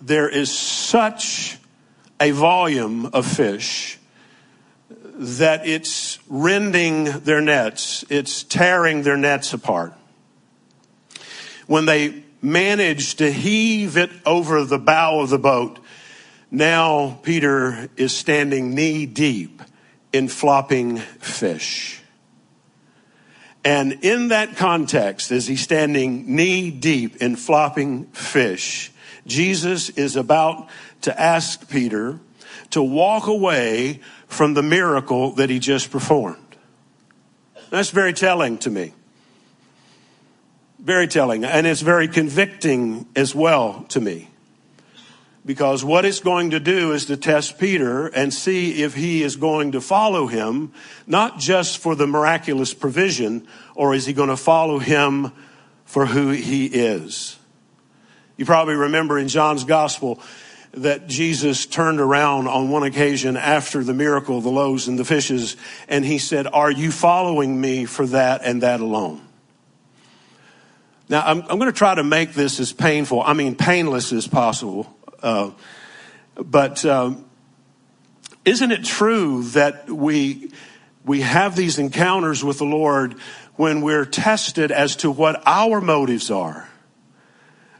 there 0.00 0.28
is 0.28 0.56
such 0.56 1.58
a 2.20 2.30
volume 2.30 3.06
of 3.06 3.26
fish 3.26 3.98
that 4.92 5.66
it's 5.66 6.20
rending 6.28 7.04
their 7.04 7.40
nets, 7.40 8.04
it's 8.08 8.44
tearing 8.44 9.02
their 9.02 9.16
nets 9.16 9.52
apart. 9.52 9.94
When 11.66 11.86
they 11.86 12.22
manage 12.40 13.16
to 13.16 13.32
heave 13.32 13.96
it 13.96 14.10
over 14.24 14.64
the 14.64 14.78
bow 14.78 15.22
of 15.22 15.28
the 15.28 15.40
boat, 15.40 15.80
now 16.52 17.18
Peter 17.24 17.90
is 17.96 18.16
standing 18.16 18.76
knee 18.76 19.06
deep 19.06 19.60
in 20.12 20.28
flopping 20.28 20.98
fish. 20.98 21.99
And 23.64 23.98
in 24.02 24.28
that 24.28 24.56
context, 24.56 25.30
as 25.30 25.46
he's 25.46 25.60
standing 25.60 26.34
knee 26.34 26.70
deep 26.70 27.16
in 27.16 27.36
flopping 27.36 28.06
fish, 28.06 28.90
Jesus 29.26 29.90
is 29.90 30.16
about 30.16 30.68
to 31.02 31.20
ask 31.20 31.68
Peter 31.68 32.18
to 32.70 32.82
walk 32.82 33.26
away 33.26 34.00
from 34.26 34.54
the 34.54 34.62
miracle 34.62 35.32
that 35.32 35.50
he 35.50 35.58
just 35.58 35.90
performed. 35.90 36.56
That's 37.68 37.90
very 37.90 38.14
telling 38.14 38.58
to 38.58 38.70
me. 38.70 38.94
Very 40.78 41.06
telling. 41.06 41.44
And 41.44 41.66
it's 41.66 41.82
very 41.82 42.08
convicting 42.08 43.06
as 43.14 43.34
well 43.34 43.84
to 43.90 44.00
me. 44.00 44.29
Because 45.44 45.82
what 45.82 46.04
it's 46.04 46.20
going 46.20 46.50
to 46.50 46.60
do 46.60 46.92
is 46.92 47.06
to 47.06 47.16
test 47.16 47.58
Peter 47.58 48.08
and 48.08 48.32
see 48.32 48.82
if 48.82 48.94
he 48.94 49.22
is 49.22 49.36
going 49.36 49.72
to 49.72 49.80
follow 49.80 50.26
him, 50.26 50.72
not 51.06 51.38
just 51.38 51.78
for 51.78 51.94
the 51.94 52.06
miraculous 52.06 52.74
provision, 52.74 53.46
or 53.74 53.94
is 53.94 54.04
he 54.04 54.12
going 54.12 54.28
to 54.28 54.36
follow 54.36 54.78
him 54.78 55.32
for 55.90 56.06
who 56.06 56.28
he 56.28 56.66
is. 56.66 57.36
You 58.36 58.46
probably 58.46 58.74
remember 58.74 59.18
in 59.18 59.26
John's 59.26 59.64
gospel 59.64 60.22
that 60.72 61.08
Jesus 61.08 61.66
turned 61.66 62.00
around 62.00 62.46
on 62.46 62.70
one 62.70 62.84
occasion 62.84 63.36
after 63.36 63.82
the 63.82 63.92
miracle 63.92 64.38
of 64.38 64.44
the 64.44 64.52
loaves 64.52 64.86
and 64.86 64.96
the 64.96 65.04
fishes, 65.04 65.56
and 65.88 66.04
he 66.04 66.18
said, 66.18 66.46
Are 66.46 66.70
you 66.70 66.92
following 66.92 67.60
me 67.60 67.86
for 67.86 68.06
that 68.06 68.42
and 68.44 68.62
that 68.62 68.80
alone? 68.80 69.20
Now, 71.08 71.22
I'm, 71.26 71.40
I'm 71.40 71.58
going 71.58 71.66
to 71.66 71.72
try 71.72 71.96
to 71.96 72.04
make 72.04 72.34
this 72.34 72.60
as 72.60 72.72
painful, 72.72 73.20
I 73.20 73.32
mean, 73.32 73.56
painless 73.56 74.12
as 74.12 74.28
possible 74.28 74.96
uh, 75.22 75.50
but 76.36 76.84
um, 76.84 77.24
isn't 78.44 78.72
it 78.72 78.84
true 78.84 79.42
that 79.44 79.90
we 79.90 80.50
we 81.04 81.20
have 81.22 81.56
these 81.56 81.78
encounters 81.78 82.44
with 82.44 82.58
the 82.58 82.64
Lord 82.64 83.14
when 83.56 83.80
we're 83.80 84.04
tested 84.04 84.70
as 84.70 84.96
to 84.96 85.10
what 85.10 85.42
our 85.46 85.80
motives 85.80 86.30
are, 86.30 86.68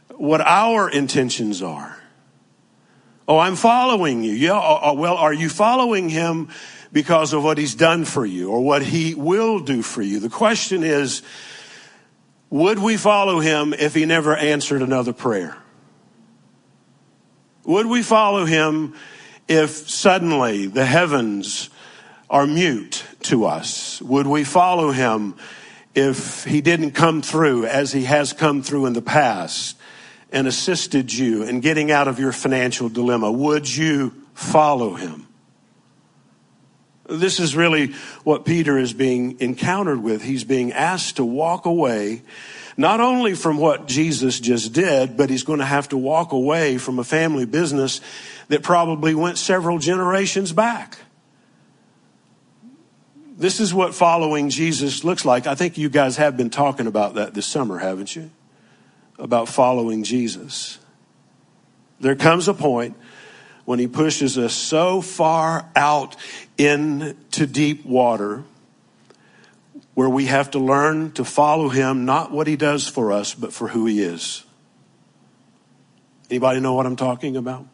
what 0.09 0.41
our 0.41 0.89
intentions 0.89 1.61
are? 1.61 1.97
Oh, 3.27 3.37
I'm 3.37 3.55
following 3.55 4.23
you. 4.23 4.33
Yeah. 4.33 4.57
Uh, 4.57 4.91
uh, 4.91 4.93
well, 4.93 5.15
are 5.15 5.33
you 5.33 5.47
following 5.47 6.09
him 6.09 6.49
because 6.91 7.33
of 7.33 7.43
what 7.43 7.57
he's 7.57 7.75
done 7.75 8.03
for 8.03 8.25
you 8.25 8.49
or 8.49 8.61
what 8.61 8.81
he 8.81 9.15
will 9.15 9.59
do 9.59 9.81
for 9.81 10.01
you? 10.01 10.19
The 10.19 10.29
question 10.29 10.83
is, 10.83 11.21
would 12.49 12.79
we 12.79 12.97
follow 12.97 13.39
him 13.39 13.73
if 13.73 13.95
he 13.95 14.05
never 14.05 14.35
answered 14.35 14.81
another 14.81 15.13
prayer? 15.13 15.55
Would 17.63 17.85
we 17.85 18.01
follow 18.01 18.45
him 18.45 18.95
if 19.47 19.89
suddenly 19.89 20.67
the 20.67 20.85
heavens 20.85 21.69
are 22.29 22.47
mute 22.47 23.03
to 23.23 23.45
us? 23.45 24.01
Would 24.01 24.25
we 24.25 24.43
follow 24.43 24.91
him 24.91 25.35
if 25.93 26.43
he 26.45 26.61
didn't 26.61 26.91
come 26.91 27.21
through 27.21 27.65
as 27.65 27.91
he 27.91 28.05
has 28.05 28.33
come 28.33 28.63
through 28.63 28.87
in 28.87 28.93
the 28.93 29.01
past 29.01 29.77
and 30.31 30.47
assisted 30.47 31.13
you 31.13 31.43
in 31.43 31.59
getting 31.59 31.91
out 31.91 32.07
of 32.07 32.19
your 32.19 32.31
financial 32.31 32.89
dilemma? 32.89 33.31
Would 33.31 33.75
you 33.75 34.13
follow 34.33 34.95
him? 34.95 35.27
This 37.07 37.39
is 37.39 37.55
really 37.55 37.93
what 38.23 38.45
Peter 38.45 38.77
is 38.77 38.93
being 38.93 39.39
encountered 39.39 40.01
with. 40.01 40.23
He's 40.23 40.45
being 40.45 40.71
asked 40.71 41.17
to 41.17 41.25
walk 41.25 41.65
away 41.65 42.21
not 42.77 42.99
only 42.99 43.33
from 43.33 43.57
what 43.57 43.87
Jesus 43.87 44.39
just 44.39 44.73
did, 44.73 45.17
but 45.17 45.29
he's 45.29 45.43
going 45.43 45.59
to 45.59 45.65
have 45.65 45.89
to 45.89 45.97
walk 45.97 46.31
away 46.31 46.77
from 46.77 46.99
a 46.99 47.03
family 47.03 47.45
business 47.45 48.01
that 48.47 48.63
probably 48.63 49.15
went 49.15 49.37
several 49.37 49.77
generations 49.77 50.53
back. 50.53 50.97
This 53.37 53.59
is 53.59 53.73
what 53.73 53.95
following 53.95 54.49
Jesus 54.49 55.03
looks 55.03 55.25
like. 55.25 55.47
I 55.47 55.55
think 55.55 55.77
you 55.77 55.89
guys 55.89 56.17
have 56.17 56.37
been 56.37 56.51
talking 56.51 56.85
about 56.85 57.15
that 57.15 57.33
this 57.33 57.47
summer, 57.47 57.79
haven't 57.79 58.15
you? 58.15 58.29
About 59.17 59.49
following 59.49 60.03
Jesus. 60.03 60.77
There 61.99 62.15
comes 62.15 62.47
a 62.47 62.53
point 62.53 62.95
when 63.65 63.79
he 63.79 63.87
pushes 63.87 64.37
us 64.37 64.53
so 64.53 65.01
far 65.01 65.69
out 65.75 66.15
into 66.57 67.47
deep 67.47 67.85
water 67.85 68.43
where 70.01 70.09
we 70.09 70.25
have 70.25 70.49
to 70.49 70.57
learn 70.57 71.11
to 71.11 71.23
follow 71.23 71.69
him, 71.69 72.05
not 72.05 72.31
what 72.31 72.47
he 72.47 72.55
does 72.55 72.87
for 72.87 73.11
us, 73.11 73.35
but 73.35 73.53
for 73.53 73.67
who 73.67 73.85
he 73.85 74.01
is. 74.01 74.43
Anybody 76.27 76.59
know 76.59 76.73
what 76.73 76.87
I'm 76.87 76.95
talking 76.95 77.37
about? 77.37 77.67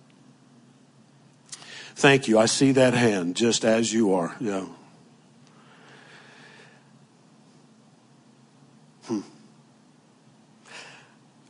Thank 1.96 2.28
you. 2.28 2.38
I 2.38 2.48
see 2.48 2.74
that 2.74 2.94
hand 2.94 3.38
just 3.38 3.64
as 3.64 3.94
you 3.94 4.14
are. 4.14 4.36
Yeah. 4.42 4.66
Hmm. 9.06 9.22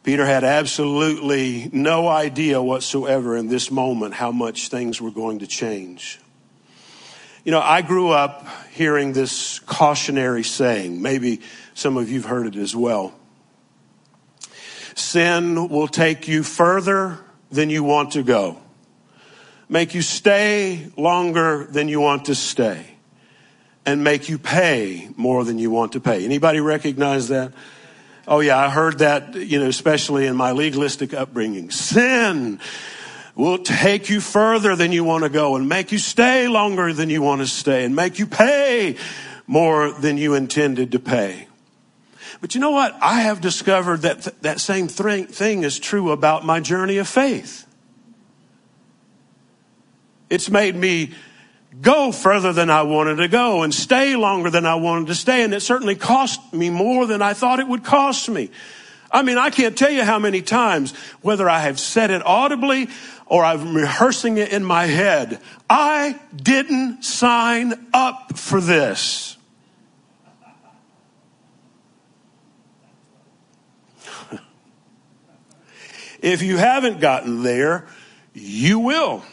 Peter 0.04 0.28
had 0.28 0.44
absolutely 0.44 1.72
no 1.74 2.08
idea 2.08 2.62
whatsoever 2.62 3.36
in 3.36 3.48
this 3.48 3.72
moment 3.72 4.14
how 4.14 4.32
much 4.32 4.68
things 4.68 5.02
were 5.02 5.10
going 5.10 5.40
to 5.40 5.48
change. 5.48 6.20
You 7.48 7.52
know, 7.52 7.62
I 7.62 7.82
grew 7.82 8.10
up 8.10 8.46
hearing 8.74 9.14
this 9.14 9.60
cautionary 9.60 10.44
saying. 10.44 11.02
Maybe 11.02 11.40
some 11.76 11.96
of 11.96 12.12
you've 12.12 12.26
heard 12.26 12.46
it 12.46 12.58
as 12.58 12.76
well. 12.76 13.14
Sin 14.96 15.70
will 15.70 15.88
take 15.88 16.28
you 16.28 16.44
further 16.44 17.20
than 17.50 17.70
you 17.70 17.86
want 17.86 18.12
to 18.12 18.24
go, 18.24 18.58
make 19.70 19.96
you 19.96 20.02
stay 20.02 20.92
longer 20.98 21.66
than 21.70 21.88
you 21.88 22.02
want 22.02 22.26
to 22.26 22.36
stay, 22.36 22.86
and 23.86 24.04
make 24.04 24.28
you 24.28 24.38
pay 24.38 25.08
more 25.16 25.46
than 25.46 25.58
you 25.58 25.72
want 25.72 25.94
to 25.94 26.02
pay. 26.02 26.26
Anybody 26.26 26.60
recognize 26.60 27.30
that? 27.30 27.54
Oh 28.28 28.42
yeah, 28.42 28.58
I 28.58 28.68
heard 28.68 29.00
that, 29.00 29.36
you 29.36 29.58
know, 29.58 29.68
especially 29.68 30.28
in 30.28 30.36
my 30.36 30.52
legalistic 30.52 31.14
upbringing. 31.14 31.72
Sin 31.72 32.60
will 33.38 33.60
take 33.60 34.10
you 34.10 34.20
further 34.20 34.76
than 34.76 34.92
you 34.92 35.04
want 35.04 35.24
to 35.24 35.30
go 35.30 35.56
and 35.56 35.70
make 35.70 35.92
you 35.92 36.00
stay 36.00 36.48
longer 36.48 36.92
than 36.92 37.10
you 37.10 37.22
want 37.22 37.40
to 37.40 37.48
stay 37.48 37.86
and 37.86 37.96
make 37.96 38.18
you 38.18 38.26
pay 38.26 38.98
more 39.46 39.92
than 39.92 40.18
you 40.18 40.34
intended 40.34 40.92
to 40.92 41.00
pay. 41.00 41.48
But 42.42 42.56
you 42.56 42.62
know 42.62 42.72
what? 42.72 42.98
I 43.02 43.22
have 43.22 43.40
discovered 43.40 44.02
that 44.02 44.24
th- 44.24 44.36
that 44.42 44.60
same 44.60 44.88
th- 44.88 45.30
thing 45.30 45.64
is 45.64 45.80
true 45.80 46.12
about 46.12 46.46
my 46.46 46.60
journey 46.60 46.98
of 46.98 47.08
faith. 47.08 47.66
It's 50.30 50.50
made 50.50 50.76
me 50.76 51.14
go 51.80 52.12
further 52.12 52.54
than 52.54 52.70
I 52.70 52.82
wanted 52.82 53.18
to 53.18 53.28
go 53.28 53.62
and 53.62 53.74
stay 53.74 54.16
longer 54.16 54.50
than 54.50 54.66
I 54.66 54.76
wanted 54.76 55.08
to 55.08 55.16
stay. 55.16 55.44
And 55.44 55.54
it 55.54 55.62
certainly 55.62 55.96
cost 55.96 56.54
me 56.54 56.70
more 56.70 57.06
than 57.06 57.22
I 57.22 57.34
thought 57.34 57.60
it 57.60 57.68
would 57.68 57.84
cost 57.84 58.30
me. 58.30 58.50
I 59.12 59.22
mean, 59.22 59.38
I 59.38 59.50
can't 59.50 59.78
tell 59.78 59.90
you 59.90 60.04
how 60.04 60.20
many 60.20 60.42
times, 60.42 60.94
whether 61.22 61.50
I 61.50 61.60
have 61.60 61.80
said 61.80 62.12
it 62.12 62.26
audibly 62.26 62.90
or 63.30 63.44
I'm 63.44 63.76
rehearsing 63.76 64.38
it 64.38 64.52
in 64.52 64.64
my 64.64 64.86
head, 64.86 65.40
I 65.70 66.20
didn't 66.36 67.04
sign 67.04 67.88
up 67.94 68.38
for 68.38 68.62
this. 68.62 69.38
if 76.22 76.42
you 76.42 76.58
haven't 76.58 77.00
gotten 77.00 77.44
there, 77.44 77.88
you 78.34 78.80
will. 78.80 79.24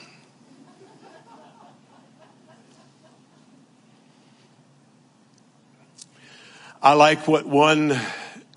I 6.83 6.93
like 6.93 7.27
what 7.27 7.47
one 7.47 7.99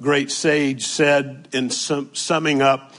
great 0.01 0.31
sage 0.31 0.85
said 0.85 1.47
in 1.53 1.69
sum, 1.69 2.09
summing 2.13 2.61
up 2.61 2.93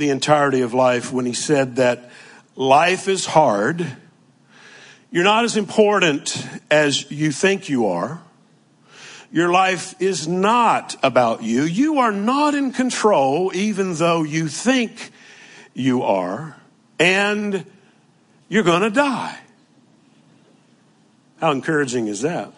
the 0.00 0.10
entirety 0.10 0.62
of 0.62 0.74
life 0.74 1.12
when 1.12 1.26
he 1.26 1.34
said 1.34 1.76
that 1.76 2.10
life 2.56 3.06
is 3.06 3.26
hard. 3.26 3.86
You're 5.12 5.24
not 5.24 5.44
as 5.44 5.56
important 5.56 6.44
as 6.70 7.10
you 7.10 7.30
think 7.30 7.68
you 7.68 7.86
are. 7.88 8.20
Your 9.30 9.50
life 9.50 9.94
is 10.00 10.26
not 10.26 10.96
about 11.02 11.42
you. 11.42 11.62
You 11.62 11.98
are 11.98 12.12
not 12.12 12.54
in 12.54 12.72
control, 12.72 13.52
even 13.54 13.94
though 13.94 14.24
you 14.24 14.48
think 14.48 15.10
you 15.74 16.02
are. 16.02 16.56
And 16.98 17.64
you're 18.48 18.64
going 18.64 18.82
to 18.82 18.90
die. 18.90 19.38
How 21.40 21.52
encouraging 21.52 22.08
is 22.08 22.22
that? 22.22 22.52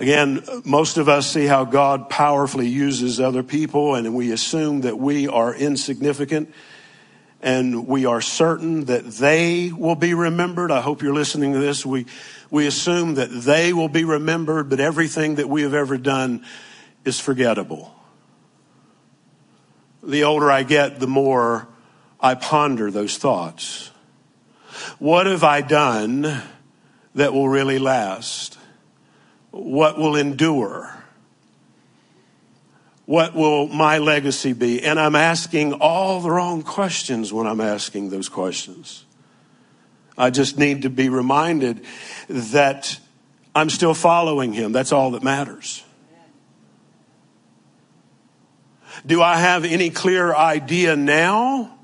Again, 0.00 0.42
most 0.64 0.96
of 0.96 1.10
us 1.10 1.30
see 1.30 1.44
how 1.44 1.66
God 1.66 2.08
powerfully 2.08 2.66
uses 2.66 3.20
other 3.20 3.42
people 3.42 3.96
and 3.96 4.14
we 4.14 4.32
assume 4.32 4.80
that 4.80 4.98
we 4.98 5.28
are 5.28 5.54
insignificant 5.54 6.54
and 7.42 7.86
we 7.86 8.06
are 8.06 8.22
certain 8.22 8.86
that 8.86 9.04
they 9.04 9.70
will 9.70 9.96
be 9.96 10.14
remembered. 10.14 10.70
I 10.70 10.80
hope 10.80 11.02
you're 11.02 11.12
listening 11.12 11.52
to 11.52 11.58
this. 11.58 11.84
We, 11.84 12.06
we 12.50 12.66
assume 12.66 13.16
that 13.16 13.26
they 13.26 13.74
will 13.74 13.90
be 13.90 14.04
remembered, 14.04 14.70
but 14.70 14.80
everything 14.80 15.34
that 15.34 15.50
we 15.50 15.62
have 15.62 15.74
ever 15.74 15.98
done 15.98 16.46
is 17.04 17.20
forgettable. 17.20 17.94
The 20.02 20.24
older 20.24 20.50
I 20.50 20.62
get, 20.62 20.98
the 20.98 21.08
more 21.08 21.68
I 22.18 22.36
ponder 22.36 22.90
those 22.90 23.18
thoughts. 23.18 23.90
What 24.98 25.26
have 25.26 25.44
I 25.44 25.60
done 25.60 26.42
that 27.14 27.34
will 27.34 27.50
really 27.50 27.78
last? 27.78 28.56
What 29.50 29.98
will 29.98 30.16
endure? 30.16 30.94
What 33.06 33.34
will 33.34 33.66
my 33.66 33.98
legacy 33.98 34.52
be? 34.52 34.82
And 34.82 34.98
I'm 35.00 35.16
asking 35.16 35.72
all 35.74 36.20
the 36.20 36.30
wrong 36.30 36.62
questions 36.62 37.32
when 37.32 37.46
I'm 37.46 37.60
asking 37.60 38.10
those 38.10 38.28
questions. 38.28 39.04
I 40.16 40.30
just 40.30 40.58
need 40.58 40.82
to 40.82 40.90
be 40.90 41.08
reminded 41.08 41.84
that 42.28 43.00
I'm 43.54 43.70
still 43.70 43.94
following 43.94 44.52
him. 44.52 44.72
That's 44.72 44.92
all 44.92 45.12
that 45.12 45.22
matters. 45.22 45.82
Do 49.04 49.22
I 49.22 49.36
have 49.36 49.64
any 49.64 49.90
clear 49.90 50.34
idea 50.34 50.94
now, 50.94 51.78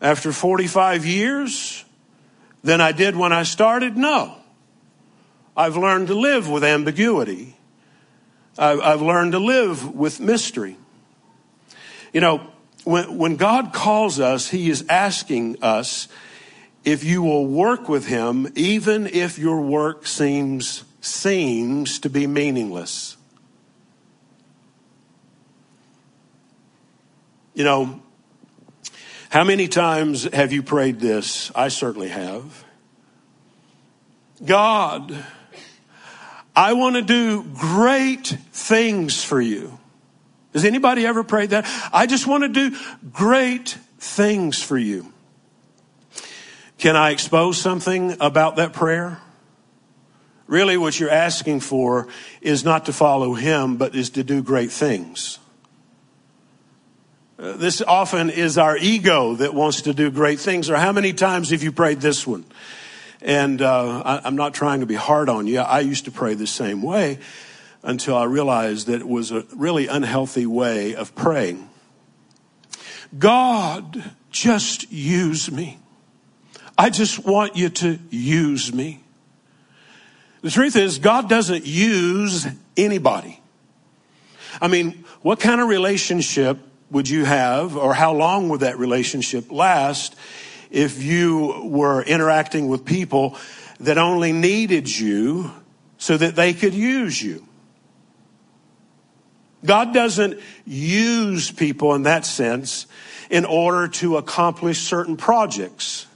after 0.00 0.32
45 0.32 1.04
years, 1.04 1.84
than 2.62 2.80
I 2.80 2.92
did 2.92 3.16
when 3.16 3.32
I 3.32 3.42
started? 3.42 3.96
No. 3.96 4.36
I've 5.56 5.76
learned 5.76 6.08
to 6.08 6.14
live 6.14 6.48
with 6.48 6.64
ambiguity. 6.64 7.56
I've 8.58 9.02
learned 9.02 9.32
to 9.32 9.38
live 9.38 9.94
with 9.94 10.20
mystery. 10.20 10.76
You 12.12 12.20
know, 12.20 12.46
when, 12.84 13.16
when 13.16 13.36
God 13.36 13.72
calls 13.72 14.20
us, 14.20 14.48
He 14.48 14.70
is 14.70 14.84
asking 14.88 15.62
us 15.62 16.08
if 16.84 17.04
you 17.04 17.22
will 17.22 17.46
work 17.46 17.88
with 17.88 18.06
Him, 18.06 18.50
even 18.54 19.06
if 19.06 19.38
your 19.38 19.60
work 19.60 20.06
seems, 20.06 20.84
seems 21.00 21.98
to 22.00 22.10
be 22.10 22.26
meaningless. 22.26 23.16
You 27.54 27.64
know, 27.64 28.02
how 29.30 29.44
many 29.44 29.68
times 29.68 30.24
have 30.32 30.52
you 30.52 30.62
prayed 30.62 31.00
this? 31.00 31.50
I 31.54 31.68
certainly 31.68 32.08
have. 32.08 32.64
God, 34.44 35.24
I 36.54 36.74
want 36.74 36.96
to 36.96 37.02
do 37.02 37.44
great 37.54 38.26
things 38.52 39.24
for 39.24 39.40
you. 39.40 39.78
Has 40.52 40.64
anybody 40.64 41.06
ever 41.06 41.24
prayed 41.24 41.50
that? 41.50 41.66
I 41.92 42.06
just 42.06 42.26
want 42.26 42.42
to 42.42 42.48
do 42.48 42.76
great 43.12 43.78
things 43.98 44.62
for 44.62 44.76
you. 44.76 45.12
Can 46.76 46.96
I 46.96 47.10
expose 47.10 47.58
something 47.58 48.16
about 48.20 48.56
that 48.56 48.72
prayer? 48.72 49.18
Really, 50.46 50.76
what 50.76 50.98
you're 51.00 51.10
asking 51.10 51.60
for 51.60 52.08
is 52.42 52.64
not 52.64 52.86
to 52.86 52.92
follow 52.92 53.32
him, 53.34 53.76
but 53.76 53.94
is 53.94 54.10
to 54.10 54.24
do 54.24 54.42
great 54.42 54.70
things. 54.70 55.38
Uh, 57.38 57.52
this 57.52 57.80
often 57.80 58.28
is 58.28 58.58
our 58.58 58.76
ego 58.76 59.34
that 59.36 59.54
wants 59.54 59.82
to 59.82 59.94
do 59.94 60.10
great 60.10 60.38
things. 60.38 60.68
Or 60.68 60.76
how 60.76 60.92
many 60.92 61.14
times 61.14 61.50
have 61.50 61.62
you 61.62 61.72
prayed 61.72 62.00
this 62.00 62.26
one? 62.26 62.44
And 63.22 63.62
uh, 63.62 64.02
I, 64.04 64.20
I'm 64.24 64.36
not 64.36 64.52
trying 64.52 64.80
to 64.80 64.86
be 64.86 64.94
hard 64.94 65.28
on 65.28 65.46
you. 65.46 65.60
I 65.60 65.80
used 65.80 66.04
to 66.06 66.10
pray 66.10 66.34
the 66.34 66.46
same 66.46 66.82
way 66.82 67.18
until 67.82 68.16
I 68.16 68.24
realized 68.24 68.88
that 68.88 69.00
it 69.00 69.08
was 69.08 69.30
a 69.30 69.44
really 69.54 69.86
unhealthy 69.86 70.46
way 70.46 70.94
of 70.94 71.14
praying. 71.14 71.68
God, 73.18 74.12
just 74.30 74.90
use 74.90 75.50
me. 75.50 75.78
I 76.76 76.90
just 76.90 77.24
want 77.24 77.56
you 77.56 77.68
to 77.68 77.98
use 78.10 78.72
me. 78.72 79.04
The 80.40 80.50
truth 80.50 80.74
is, 80.74 80.98
God 80.98 81.28
doesn't 81.28 81.66
use 81.66 82.46
anybody. 82.76 83.40
I 84.60 84.68
mean, 84.68 85.04
what 85.20 85.38
kind 85.38 85.60
of 85.60 85.68
relationship 85.68 86.58
would 86.90 87.08
you 87.08 87.24
have, 87.24 87.76
or 87.76 87.94
how 87.94 88.12
long 88.12 88.48
would 88.48 88.60
that 88.60 88.78
relationship 88.78 89.50
last 89.52 90.16
if 90.72 91.02
you 91.02 91.60
were 91.62 92.02
interacting 92.02 92.66
with 92.66 92.84
people 92.84 93.36
that 93.78 93.98
only 93.98 94.32
needed 94.32 94.88
you 94.90 95.52
so 95.98 96.16
that 96.16 96.34
they 96.34 96.54
could 96.54 96.74
use 96.74 97.22
you. 97.22 97.46
God 99.64 99.94
doesn't 99.94 100.40
use 100.64 101.52
people 101.52 101.94
in 101.94 102.02
that 102.04 102.26
sense 102.26 102.86
in 103.30 103.44
order 103.44 103.86
to 103.86 104.16
accomplish 104.16 104.80
certain 104.80 105.16
projects. 105.16 106.06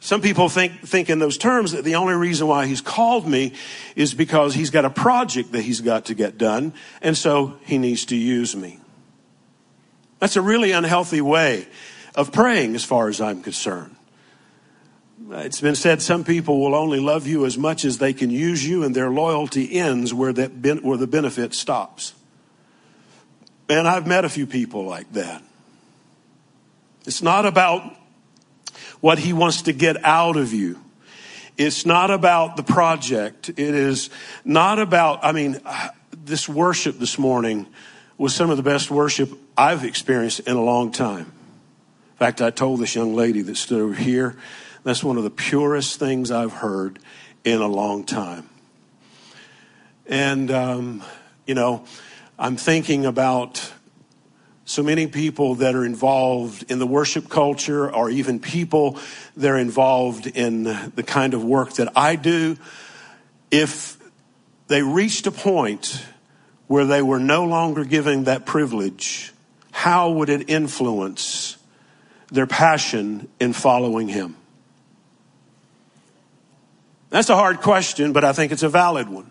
Some 0.00 0.22
people 0.22 0.48
think, 0.48 0.80
think 0.80 1.10
in 1.10 1.18
those 1.18 1.36
terms 1.36 1.72
that 1.72 1.84
the 1.84 1.94
only 1.94 2.14
reason 2.14 2.46
why 2.46 2.66
he's 2.66 2.80
called 2.80 3.28
me 3.28 3.52
is 3.94 4.14
because 4.14 4.54
he's 4.54 4.70
got 4.70 4.86
a 4.86 4.90
project 4.90 5.52
that 5.52 5.62
he's 5.62 5.82
got 5.82 6.06
to 6.06 6.14
get 6.14 6.38
done, 6.38 6.72
and 7.02 7.16
so 7.16 7.58
he 7.66 7.76
needs 7.76 8.06
to 8.06 8.16
use 8.16 8.56
me. 8.56 8.80
That's 10.18 10.36
a 10.36 10.42
really 10.42 10.72
unhealthy 10.72 11.20
way 11.20 11.68
of 12.14 12.32
praying, 12.32 12.74
as 12.74 12.84
far 12.84 13.08
as 13.08 13.20
I'm 13.20 13.42
concerned. 13.42 13.96
It's 15.32 15.60
been 15.60 15.76
said 15.76 16.02
some 16.02 16.24
people 16.24 16.60
will 16.60 16.74
only 16.74 16.98
love 16.98 17.26
you 17.26 17.46
as 17.46 17.56
much 17.56 17.84
as 17.84 17.98
they 17.98 18.12
can 18.12 18.30
use 18.30 18.66
you, 18.66 18.82
and 18.82 18.94
their 18.94 19.10
loyalty 19.10 19.78
ends 19.78 20.12
where, 20.12 20.32
that 20.32 20.60
ben- 20.60 20.78
where 20.78 20.96
the 20.96 21.06
benefit 21.06 21.54
stops. 21.54 22.14
And 23.68 23.86
I've 23.86 24.06
met 24.06 24.24
a 24.24 24.28
few 24.28 24.46
people 24.46 24.84
like 24.84 25.12
that. 25.12 25.42
It's 27.06 27.22
not 27.22 27.46
about 27.46 27.96
what 29.00 29.18
he 29.18 29.32
wants 29.32 29.62
to 29.62 29.72
get 29.72 30.04
out 30.04 30.36
of 30.36 30.52
you. 30.52 30.78
It's 31.56 31.86
not 31.86 32.10
about 32.10 32.56
the 32.56 32.62
project. 32.62 33.48
It 33.50 33.58
is 33.58 34.10
not 34.44 34.78
about, 34.78 35.24
I 35.24 35.32
mean, 35.32 35.60
this 36.12 36.48
worship 36.48 36.98
this 36.98 37.18
morning 37.18 37.66
was 38.18 38.34
some 38.34 38.50
of 38.50 38.56
the 38.56 38.62
best 38.62 38.90
worship 38.90 39.30
I've 39.56 39.84
experienced 39.84 40.40
in 40.40 40.56
a 40.56 40.62
long 40.62 40.90
time 40.90 41.32
fact, 42.20 42.42
I 42.42 42.50
told 42.50 42.80
this 42.80 42.94
young 42.94 43.14
lady 43.14 43.40
that 43.40 43.56
stood 43.56 43.80
over 43.80 43.94
here, 43.94 44.36
that's 44.84 45.02
one 45.02 45.16
of 45.16 45.22
the 45.22 45.30
purest 45.30 45.98
things 45.98 46.30
I've 46.30 46.52
heard 46.52 46.98
in 47.44 47.62
a 47.62 47.66
long 47.66 48.04
time. 48.04 48.46
And, 50.04 50.50
um, 50.50 51.02
you 51.46 51.54
know, 51.54 51.86
I'm 52.38 52.58
thinking 52.58 53.06
about 53.06 53.72
so 54.66 54.82
many 54.82 55.06
people 55.06 55.54
that 55.54 55.74
are 55.74 55.82
involved 55.82 56.70
in 56.70 56.78
the 56.78 56.86
worship 56.86 57.30
culture 57.30 57.90
or 57.90 58.10
even 58.10 58.38
people 58.38 58.98
that 59.38 59.50
are 59.50 59.58
involved 59.58 60.26
in 60.26 60.64
the 60.64 61.02
kind 61.02 61.32
of 61.32 61.42
work 61.42 61.72
that 61.76 61.90
I 61.96 62.16
do, 62.16 62.58
if 63.50 63.96
they 64.66 64.82
reached 64.82 65.26
a 65.26 65.32
point 65.32 66.04
where 66.66 66.84
they 66.84 67.00
were 67.00 67.18
no 67.18 67.46
longer 67.46 67.82
given 67.82 68.24
that 68.24 68.44
privilege, 68.44 69.32
how 69.72 70.10
would 70.10 70.28
it 70.28 70.50
influence 70.50 71.56
their 72.30 72.46
passion 72.46 73.28
in 73.38 73.52
following 73.52 74.08
Him? 74.08 74.36
That's 77.10 77.28
a 77.28 77.34
hard 77.34 77.60
question, 77.60 78.12
but 78.12 78.24
I 78.24 78.32
think 78.32 78.52
it's 78.52 78.62
a 78.62 78.68
valid 78.68 79.08
one. 79.08 79.30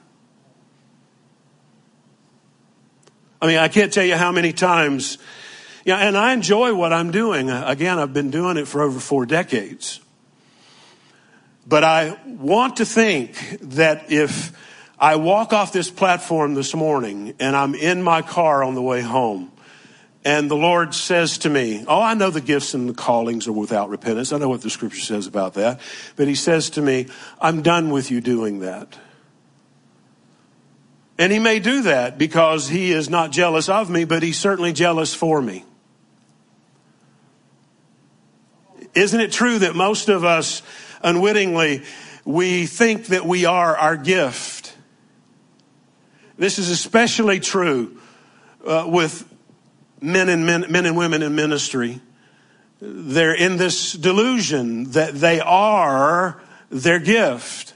I 3.42 3.48
mean, 3.48 3.58
I 3.58 3.70
can't 3.70 3.92
tell 3.94 4.04
you 4.04 4.16
how 4.16 4.34
many 4.34 4.52
times, 4.52 5.18
yeah, 5.86 5.98
and 5.98 6.18
I 6.18 6.34
enjoy 6.34 6.74
what 6.74 6.92
I'm 6.92 7.12
doing. 7.12 7.50
Again, 7.50 7.98
I've 7.98 8.14
been 8.14 8.32
doing 8.32 8.58
it 8.58 8.68
for 8.68 8.82
over 8.82 9.00
four 9.00 9.26
decades. 9.26 10.02
But 11.66 11.84
I 11.86 12.18
want 12.26 12.78
to 12.78 12.86
think 12.86 13.60
that 13.62 14.12
if 14.12 14.52
I 15.00 15.16
walk 15.16 15.54
off 15.54 15.72
this 15.72 15.90
platform 15.90 16.56
this 16.56 16.76
morning 16.76 17.36
and 17.40 17.56
I'm 17.56 17.76
in 17.76 18.02
my 18.02 18.22
car 18.22 18.64
on 18.64 18.76
the 18.76 18.82
way 18.82 19.02
home, 19.02 19.52
and 20.30 20.48
the 20.48 20.56
Lord 20.56 20.94
says 20.94 21.40
to 21.40 21.50
me, 21.50 21.84
Oh, 21.88 22.04
I 22.04 22.14
know 22.14 22.30
the 22.30 22.40
gifts 22.40 22.76
and 22.76 22.88
the 22.88 22.94
callings 22.94 23.48
are 23.48 23.52
without 23.52 23.90
repentance. 23.90 24.32
I 24.32 24.38
know 24.38 24.48
what 24.48 24.62
the 24.62 24.70
scripture 24.70 25.02
says 25.02 25.26
about 25.26 25.56
that. 25.56 25.80
But 26.18 26.28
He 26.28 26.36
says 26.36 26.70
to 26.72 26.84
me, 26.84 27.08
I'm 27.42 27.64
done 27.64 27.90
with 27.90 28.12
you 28.12 28.22
doing 28.22 28.60
that. 28.60 28.96
And 31.18 31.34
He 31.34 31.40
may 31.40 31.58
do 31.58 31.82
that 31.82 32.20
because 32.20 32.70
He 32.70 32.92
is 32.92 33.10
not 33.10 33.32
jealous 33.32 33.70
of 33.70 33.90
me, 33.90 34.04
but 34.04 34.22
He's 34.22 34.38
certainly 34.38 34.72
jealous 34.72 35.16
for 35.16 35.42
me. 35.42 35.66
Isn't 38.94 39.22
it 39.22 39.32
true 39.32 39.58
that 39.58 39.76
most 39.76 40.10
of 40.10 40.24
us 40.24 40.62
unwittingly, 41.02 41.82
we 42.24 42.68
think 42.68 43.08
that 43.08 43.26
we 43.26 43.46
are 43.46 43.76
our 43.76 43.98
gift? 43.98 44.76
This 46.38 46.60
is 46.60 46.70
especially 46.70 47.40
true 47.40 48.00
uh, 48.64 48.86
with 48.88 49.26
men 50.02 50.30
and 50.30 50.46
men, 50.46 50.66
men 50.70 50.86
and 50.86 50.98
women 50.98 51.22
in 51.22 51.36
ministry. 51.36 52.02
They're 52.82 53.34
in 53.34 53.58
this 53.58 53.94
delusion 53.94 54.92
that 54.92 55.14
they 55.16 55.40
are 55.40 56.42
their 56.70 57.00
gift. 57.00 57.74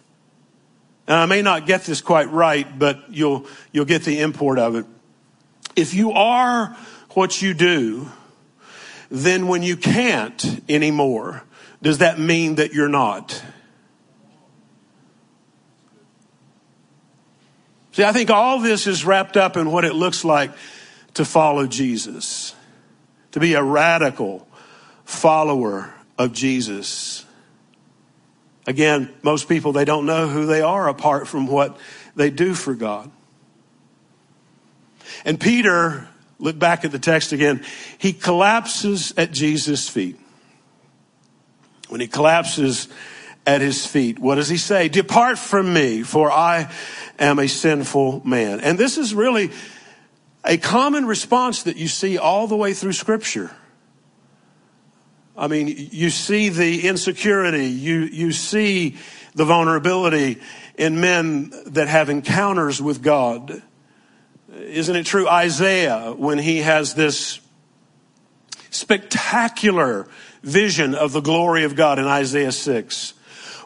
And 1.08 1.18
I 1.18 1.26
may 1.26 1.42
not 1.42 1.66
get 1.66 1.84
this 1.84 2.02
quite 2.02 2.32
right, 2.32 2.80
but 2.80 3.04
you'll, 3.10 3.46
you'll 3.72 3.86
get 3.86 4.04
the 4.04 4.22
import 4.22 4.58
of 4.60 4.76
it. 4.76 4.86
If 5.76 5.94
you 5.94 6.12
are 6.12 6.78
what 7.12 7.42
you 7.42 7.54
do, 7.54 8.10
then 9.12 9.48
when 9.48 9.64
you 9.64 9.76
can't 9.76 10.62
anymore, 10.70 11.44
does 11.82 11.98
that 11.98 12.20
mean 12.20 12.56
that 12.56 12.74
you're 12.74 12.88
not? 12.88 13.44
See, 17.92 18.04
I 18.04 18.12
think 18.12 18.32
all 18.32 18.60
this 18.60 18.88
is 18.88 19.06
wrapped 19.06 19.38
up 19.38 19.58
in 19.58 19.72
what 19.72 19.86
it 19.86 19.94
looks 19.94 20.24
like 20.24 20.52
to 21.16 21.26
follow 21.26 21.68
Jesus, 21.68 22.56
to 23.32 23.40
be 23.40 23.54
a 23.54 23.64
radical 23.64 24.48
follower 25.06 25.94
of 26.18 26.34
Jesus. 26.34 27.26
Again, 28.66 29.14
most 29.22 29.50
people, 29.50 29.74
they 29.74 29.86
don't 29.86 30.06
know 30.06 30.28
who 30.28 30.46
they 30.46 30.62
are 30.62 30.88
apart 30.88 31.28
from 31.28 31.48
what 31.48 31.78
they 32.16 32.30
do 32.30 32.54
for 32.54 32.74
God. 32.74 33.12
And 35.26 35.40
Peter, 35.40 36.08
look 36.40 36.58
back 36.58 36.86
at 36.86 36.92
the 36.92 37.00
text 37.00 37.32
again, 37.32 37.64
he 37.98 38.14
collapses 38.14 39.14
at 39.18 39.32
Jesus' 39.32 39.90
feet. 39.90 40.20
When 41.90 42.02
he 42.02 42.08
collapses 42.08 42.88
at 43.46 43.62
his 43.62 43.86
feet, 43.86 44.18
what 44.18 44.36
does 44.36 44.50
he 44.50 44.58
say? 44.58 44.88
Depart 44.88 45.38
from 45.38 45.72
me, 45.72 46.02
for 46.02 46.32
I 46.32 46.72
am 47.20 47.40
a 47.40 47.48
sinful 47.48 48.22
man. 48.26 48.62
And 48.62 48.78
this 48.78 48.98
is 48.98 49.14
really 49.14 49.52
a 50.46 50.58
common 50.58 51.06
response 51.06 51.64
that 51.64 51.78
you 51.78 51.88
see 51.88 52.18
all 52.18 52.48
the 52.48 52.56
way 52.56 52.74
through 52.74 52.94
Scripture. 52.94 53.52
I 55.36 55.48
mean, 55.48 55.90
you 55.92 56.10
see 56.10 56.50
the 56.50 56.88
insecurity, 56.88 57.66
you, 57.68 58.02
you 58.02 58.32
see 58.32 58.98
the 59.34 59.46
vulnerability 59.46 60.40
in 60.76 61.02
men 61.02 61.52
that 61.68 61.88
have 61.88 62.10
encounters 62.10 62.82
with 62.82 63.02
God. 63.02 63.62
Isn't 64.56 64.96
it 64.96 65.06
true? 65.06 65.28
Isaiah, 65.28 66.14
when 66.16 66.38
he 66.38 66.60
has 66.60 66.94
this 66.94 67.40
spectacular 68.70 70.08
vision 70.44 70.94
of 70.94 71.14
the 71.14 71.22
glory 71.22 71.64
of 71.64 71.76
God 71.76 72.00
in 72.00 72.06
Isaiah 72.06 72.52
6. 72.52 73.14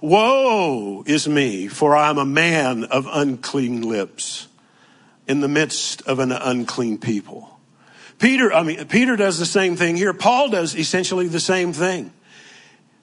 Woe 0.01 1.03
is 1.07 1.27
me, 1.27 1.67
for 1.67 1.95
I 1.95 2.09
am 2.09 2.17
a 2.17 2.25
man 2.25 2.83
of 2.83 3.07
unclean 3.11 3.81
lips 3.81 4.47
in 5.27 5.41
the 5.41 5.47
midst 5.47 6.01
of 6.03 6.19
an 6.19 6.31
unclean 6.31 6.97
people. 6.97 7.59
Peter, 8.19 8.51
I 8.51 8.63
mean, 8.63 8.85
Peter 8.85 9.15
does 9.15 9.37
the 9.37 9.45
same 9.45 9.75
thing 9.75 9.95
here. 9.95 10.13
Paul 10.13 10.49
does 10.49 10.75
essentially 10.75 11.27
the 11.27 11.39
same 11.39 11.73
thing. 11.73 12.11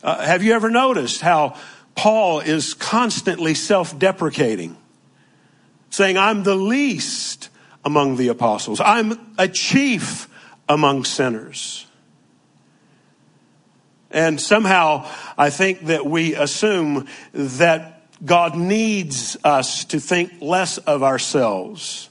Uh, 0.03 0.25
have 0.25 0.43
you 0.43 0.53
ever 0.53 0.71
noticed 0.71 1.21
how 1.21 1.57
Paul 1.95 2.41
is 2.41 2.75
constantly 2.75 3.55
self-deprecating, 3.55 4.77
saying, 5.91 6.19
I'm 6.19 6.43
the 6.43 6.57
least 6.57 7.51
among 7.85 8.17
the 8.17 8.29
apostles. 8.29 8.81
I'm 8.81 9.35
a 9.39 9.47
chief 9.47 10.29
among 10.69 11.05
sinners. 11.05 11.87
And 14.11 14.41
somehow 14.41 15.09
I 15.37 15.51
think 15.51 15.87
that 15.87 16.07
we 16.07 16.35
assume 16.35 17.07
that 17.33 17.91
God 18.25 18.57
needs 18.57 19.37
us 19.45 19.85
to 19.87 20.01
think 20.01 20.33
less 20.41 20.79
of 20.79 21.03
ourselves 21.03 22.09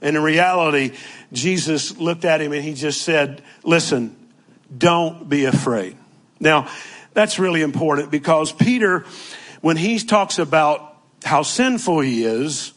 and 0.00 0.16
in 0.16 0.22
reality, 0.22 0.92
Jesus 1.32 1.96
looked 1.96 2.24
at 2.24 2.40
him 2.40 2.52
and 2.52 2.62
he 2.62 2.74
just 2.74 3.02
said, 3.02 3.42
listen, 3.64 4.14
don't 4.76 5.28
be 5.28 5.44
afraid. 5.46 5.96
Now, 6.38 6.68
that's 7.14 7.38
really 7.38 7.62
important 7.62 8.10
because 8.10 8.52
Peter, 8.52 9.04
when 9.62 9.76
he 9.76 9.98
talks 9.98 10.38
about 10.38 10.96
how 11.24 11.42
sinful 11.42 12.00
he 12.00 12.24
is, 12.24 12.72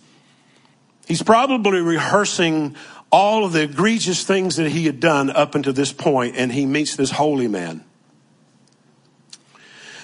he's 1.08 1.22
probably 1.22 1.82
rehearsing 1.82 2.76
all 3.12 3.44
of 3.44 3.54
the 3.54 3.64
egregious 3.64 4.24
things 4.24 4.56
that 4.56 4.70
he 4.70 4.86
had 4.86 5.00
done 5.00 5.30
up 5.30 5.56
until 5.56 5.74
this 5.74 5.92
point, 5.92 6.36
and 6.38 6.52
he 6.52 6.66
meets 6.66 6.96
this 6.96 7.12
holy 7.12 7.48
man. 7.48 7.84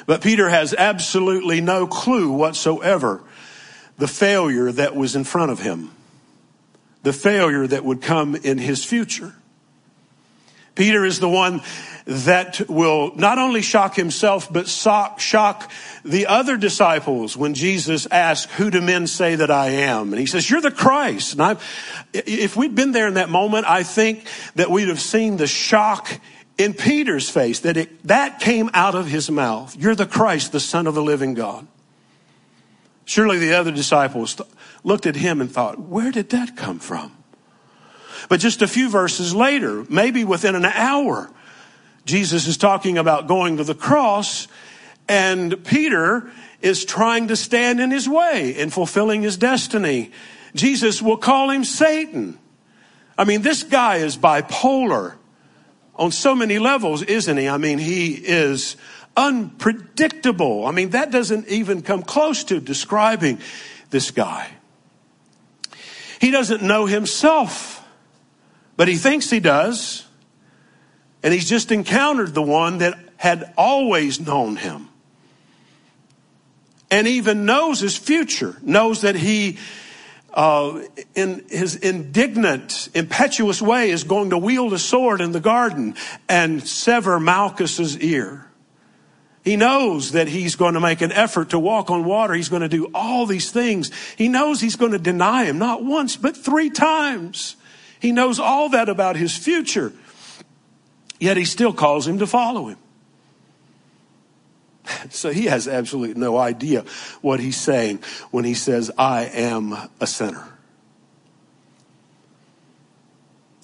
But 0.07 0.21
Peter 0.21 0.49
has 0.49 0.73
absolutely 0.73 1.61
no 1.61 1.87
clue 1.87 2.31
whatsoever 2.31 3.23
the 3.97 4.07
failure 4.07 4.71
that 4.71 4.95
was 4.95 5.15
in 5.15 5.23
front 5.23 5.51
of 5.51 5.59
him 5.59 5.91
the 7.05 7.13
failure 7.13 7.65
that 7.65 7.85
would 7.85 8.01
come 8.01 8.35
in 8.35 8.57
his 8.57 8.83
future. 8.83 9.33
Peter 10.73 11.05
is 11.05 11.21
the 11.21 11.29
one 11.29 11.61
that 12.05 12.67
will 12.67 13.15
not 13.15 13.37
only 13.37 13.61
shock 13.61 13.95
himself, 13.95 14.51
but 14.51 14.67
shock 14.67 15.71
the 16.03 16.25
other 16.27 16.57
disciples 16.57 17.37
when 17.37 17.53
Jesus 17.53 18.07
asks, 18.11 18.51
who 18.55 18.69
do 18.69 18.81
men 18.81 19.07
say 19.07 19.35
that 19.35 19.49
I 19.49 19.67
am? 19.67 20.11
And 20.11 20.19
he 20.19 20.25
says, 20.25 20.49
you're 20.49 20.61
the 20.61 20.71
Christ. 20.71 21.33
And 21.33 21.41
I, 21.41 21.57
if 22.13 22.57
we'd 22.57 22.75
been 22.75 22.91
there 22.91 23.07
in 23.07 23.13
that 23.13 23.29
moment, 23.29 23.65
I 23.69 23.83
think 23.83 24.27
that 24.55 24.69
we'd 24.69 24.89
have 24.89 24.99
seen 24.99 25.37
the 25.37 25.47
shock 25.47 26.19
in 26.57 26.73
Peter's 26.73 27.29
face 27.29 27.61
that 27.61 27.77
it, 27.77 28.03
that 28.07 28.39
came 28.39 28.69
out 28.73 28.95
of 28.95 29.07
his 29.07 29.31
mouth. 29.31 29.77
You're 29.77 29.95
the 29.95 30.05
Christ, 30.05 30.51
the 30.51 30.59
son 30.59 30.87
of 30.87 30.95
the 30.95 31.03
living 31.03 31.35
God. 31.35 31.67
Surely 33.05 33.37
the 33.37 33.53
other 33.53 33.71
disciples 33.71 34.41
looked 34.85 35.05
at 35.05 35.17
him 35.17 35.41
and 35.41 35.51
thought, 35.51 35.79
where 35.79 36.11
did 36.11 36.29
that 36.29 36.55
come 36.55 36.79
from? 36.79 37.11
But 38.29 38.39
just 38.39 38.61
a 38.61 38.67
few 38.67 38.89
verses 38.89 39.35
later, 39.35 39.83
maybe 39.89 40.23
within 40.23 40.55
an 40.55 40.65
hour, 40.65 41.29
Jesus 42.05 42.47
is 42.47 42.55
talking 42.55 42.97
about 42.97 43.27
going 43.27 43.57
to 43.57 43.63
the 43.63 43.75
cross 43.75 44.47
and 45.07 45.63
Peter 45.65 46.31
is 46.61 46.85
trying 46.85 47.27
to 47.27 47.35
stand 47.35 47.79
in 47.79 47.91
his 47.91 48.07
way 48.07 48.51
in 48.51 48.69
fulfilling 48.69 49.23
his 49.23 49.37
destiny. 49.37 50.11
Jesus 50.55 51.01
will 51.01 51.17
call 51.17 51.49
him 51.49 51.63
Satan. 51.63 52.39
I 53.17 53.25
mean, 53.25 53.41
this 53.41 53.63
guy 53.63 53.97
is 53.97 54.17
bipolar 54.17 55.15
on 55.95 56.11
so 56.11 56.35
many 56.35 56.59
levels, 56.59 57.01
isn't 57.03 57.37
he? 57.37 57.47
I 57.47 57.57
mean, 57.57 57.77
he 57.77 58.13
is 58.13 58.77
unpredictable. 59.17 60.65
I 60.65 60.71
mean, 60.71 60.91
that 60.91 61.11
doesn't 61.11 61.47
even 61.47 61.81
come 61.81 62.03
close 62.03 62.43
to 62.45 62.59
describing 62.59 63.39
this 63.89 64.11
guy. 64.11 64.49
He 66.25 66.31
doesn't 66.31 66.63
know 66.63 66.87
himself, 66.87 67.87
but 68.77 68.87
he 68.87 68.95
thinks 68.95 69.29
he 69.29 69.39
does. 69.39 70.07
And 71.21 71.31
he's 71.31 71.47
just 71.47 71.71
encountered 71.71 72.33
the 72.33 72.41
one 72.41 72.79
that 72.79 72.97
had 73.17 73.53
always 73.55 74.19
known 74.19 74.55
him. 74.55 74.89
And 76.89 77.07
even 77.07 77.45
knows 77.45 77.79
his 77.79 77.95
future, 77.95 78.57
knows 78.63 79.01
that 79.01 79.13
he 79.13 79.59
uh, 80.33 80.81
in 81.13 81.45
his 81.47 81.75
indignant, 81.75 82.89
impetuous 82.95 83.61
way, 83.61 83.91
is 83.91 84.03
going 84.03 84.31
to 84.31 84.37
wield 84.39 84.73
a 84.73 84.79
sword 84.79 85.21
in 85.21 85.31
the 85.31 85.39
garden 85.39 85.93
and 86.27 86.67
sever 86.67 87.19
Malchus's 87.19 87.99
ear. 87.99 88.44
He 89.45 89.57
knows 89.57 90.13
that 90.13 90.27
he's 90.27 90.55
going 90.55 90.73
to 90.73 90.79
make 90.79 91.01
an 91.01 91.11
effort 91.11 91.51
to 91.51 91.59
walk 91.59 91.91
on 91.91 92.03
water. 92.03 92.33
He's 92.33 92.49
going 92.49 92.63
to 92.63 92.67
do 92.67 92.89
all 92.95 93.27
these 93.27 93.51
things. 93.51 93.91
He 94.17 94.27
knows 94.27 94.59
he's 94.59 94.75
going 94.75 94.91
to 94.93 94.99
deny 94.99 95.45
him, 95.45 95.59
not 95.59 95.83
once, 95.83 96.17
but 96.17 96.35
three 96.35 96.71
times. 96.71 97.55
He 97.99 98.11
knows 98.11 98.39
all 98.39 98.69
that 98.69 98.89
about 98.89 99.15
his 99.15 99.37
future. 99.37 99.93
Yet 101.19 101.37
he 101.37 101.45
still 101.45 101.73
calls 101.73 102.07
him 102.07 102.17
to 102.19 102.27
follow 102.27 102.67
him. 102.67 102.77
So 105.09 105.31
he 105.31 105.45
has 105.45 105.67
absolutely 105.67 106.19
no 106.19 106.37
idea 106.37 106.83
what 107.21 107.39
he's 107.39 107.59
saying 107.59 107.99
when 108.31 108.45
he 108.45 108.53
says, 108.53 108.91
I 108.97 109.25
am 109.25 109.75
a 109.99 110.07
sinner. 110.07 110.47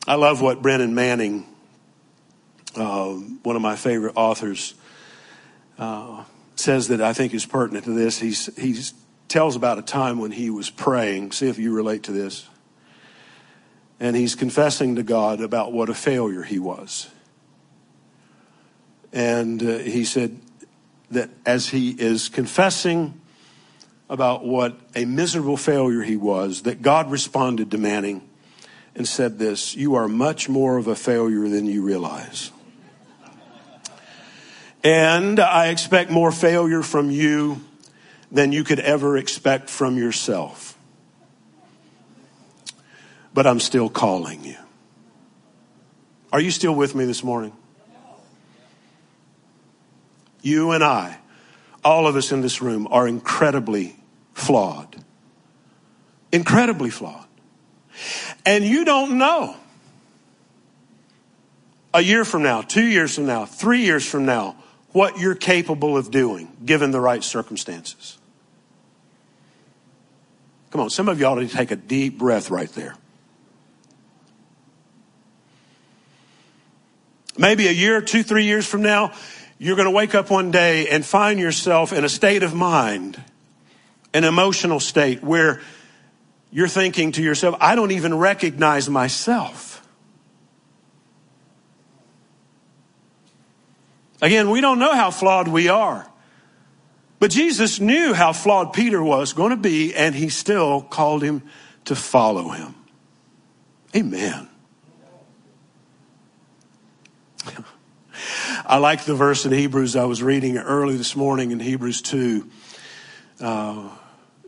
I 0.07 0.15
love 0.15 0.41
what 0.41 0.61
Brennan 0.61 0.95
Manning, 0.95 1.45
uh, 2.75 3.09
one 3.09 3.55
of 3.55 3.61
my 3.61 3.75
favorite 3.75 4.13
authors, 4.15 4.73
says 6.55 6.87
that 6.89 7.01
I 7.01 7.13
think 7.13 7.33
is 7.33 7.45
pertinent 7.45 7.85
to 7.85 7.93
this. 7.93 8.19
He 8.19 8.33
tells 9.27 9.55
about 9.55 9.79
a 9.79 9.81
time 9.81 10.19
when 10.19 10.31
he 10.31 10.49
was 10.49 10.69
praying. 10.69 11.31
See 11.31 11.47
if 11.47 11.57
you 11.57 11.73
relate 11.73 12.03
to 12.03 12.11
this. 12.11 12.47
And 13.99 14.15
he's 14.15 14.35
confessing 14.35 14.95
to 14.95 15.03
God 15.03 15.41
about 15.41 15.73
what 15.73 15.89
a 15.89 15.93
failure 15.93 16.43
he 16.43 16.57
was. 16.57 17.09
And 19.13 19.61
uh, 19.61 19.77
he 19.79 20.05
said, 20.05 20.39
that 21.11 21.29
as 21.45 21.69
he 21.69 21.91
is 21.91 22.29
confessing 22.29 23.19
about 24.09 24.45
what 24.45 24.77
a 24.95 25.05
miserable 25.05 25.57
failure 25.57 26.01
he 26.01 26.17
was, 26.17 26.63
that 26.63 26.81
God 26.81 27.11
responded 27.11 27.71
to 27.71 27.77
Manning 27.77 28.27
and 28.95 29.07
said 29.07 29.37
this 29.37 29.75
You 29.75 29.95
are 29.95 30.07
much 30.07 30.49
more 30.49 30.77
of 30.77 30.87
a 30.87 30.95
failure 30.95 31.47
than 31.47 31.65
you 31.65 31.83
realize. 31.83 32.51
And 34.83 35.39
I 35.39 35.67
expect 35.67 36.09
more 36.09 36.31
failure 36.31 36.81
from 36.81 37.11
you 37.11 37.61
than 38.31 38.51
you 38.51 38.63
could 38.63 38.79
ever 38.79 39.17
expect 39.17 39.69
from 39.69 39.97
yourself. 39.97 40.77
But 43.33 43.45
I'm 43.45 43.59
still 43.59 43.89
calling 43.89 44.43
you. 44.43 44.57
Are 46.33 46.39
you 46.39 46.51
still 46.51 46.73
with 46.73 46.95
me 46.95 47.05
this 47.05 47.23
morning? 47.23 47.53
You 50.41 50.71
and 50.71 50.83
I, 50.83 51.17
all 51.83 52.07
of 52.07 52.15
us 52.15 52.31
in 52.31 52.41
this 52.41 52.61
room, 52.61 52.87
are 52.89 53.07
incredibly 53.07 53.95
flawed. 54.33 54.95
Incredibly 56.31 56.89
flawed. 56.89 57.27
And 58.45 58.65
you 58.65 58.85
don't 58.85 59.17
know 59.17 59.55
a 61.93 62.01
year 62.01 62.23
from 62.25 62.43
now, 62.43 62.61
two 62.61 62.85
years 62.85 63.15
from 63.15 63.25
now, 63.25 63.45
three 63.45 63.81
years 63.81 64.07
from 64.07 64.25
now, 64.25 64.55
what 64.91 65.19
you're 65.19 65.35
capable 65.35 65.97
of 65.97 66.11
doing 66.11 66.51
given 66.63 66.91
the 66.91 66.99
right 66.99 67.23
circumstances. 67.23 68.17
Come 70.71 70.81
on, 70.81 70.89
some 70.89 71.09
of 71.09 71.19
you 71.19 71.25
ought 71.25 71.35
to 71.35 71.47
take 71.47 71.71
a 71.71 71.75
deep 71.75 72.17
breath 72.17 72.49
right 72.49 72.69
there. 72.73 72.95
Maybe 77.37 77.67
a 77.67 77.71
year, 77.71 78.01
two, 78.01 78.23
three 78.23 78.45
years 78.45 78.67
from 78.67 78.81
now, 78.81 79.13
you're 79.57 79.75
going 79.75 79.87
to 79.87 79.91
wake 79.91 80.15
up 80.15 80.29
one 80.29 80.51
day 80.51 80.87
and 80.87 81.05
find 81.05 81.39
yourself 81.39 81.93
in 81.93 82.03
a 82.03 82.09
state 82.09 82.43
of 82.43 82.53
mind, 82.53 83.21
an 84.13 84.23
emotional 84.23 84.79
state 84.79 85.23
where 85.23 85.61
you're 86.51 86.67
thinking 86.67 87.13
to 87.13 87.21
yourself, 87.21 87.55
I 87.59 87.75
don't 87.75 87.91
even 87.91 88.17
recognize 88.17 88.89
myself. 88.89 89.80
Again, 94.21 94.49
we 94.51 94.61
don't 94.61 94.79
know 94.79 94.93
how 94.93 95.09
flawed 95.11 95.47
we 95.47 95.67
are. 95.67 96.07
But 97.19 97.31
Jesus 97.31 97.79
knew 97.79 98.13
how 98.13 98.33
flawed 98.33 98.73
Peter 98.73 99.03
was 99.03 99.33
going 99.33 99.51
to 99.51 99.57
be, 99.57 99.93
and 99.93 100.15
he 100.15 100.29
still 100.29 100.81
called 100.81 101.23
him 101.23 101.43
to 101.85 101.95
follow 101.95 102.49
him. 102.49 102.75
Amen. 103.95 104.47
I 108.65 108.77
like 108.77 109.05
the 109.05 109.15
verse 109.15 109.45
in 109.45 109.51
Hebrews 109.51 109.95
I 109.95 110.05
was 110.05 110.23
reading 110.23 110.57
early 110.57 110.95
this 110.95 111.15
morning 111.15 111.51
in 111.51 111.59
Hebrews 111.59 112.01
2 112.03 112.49
uh, 113.41 113.89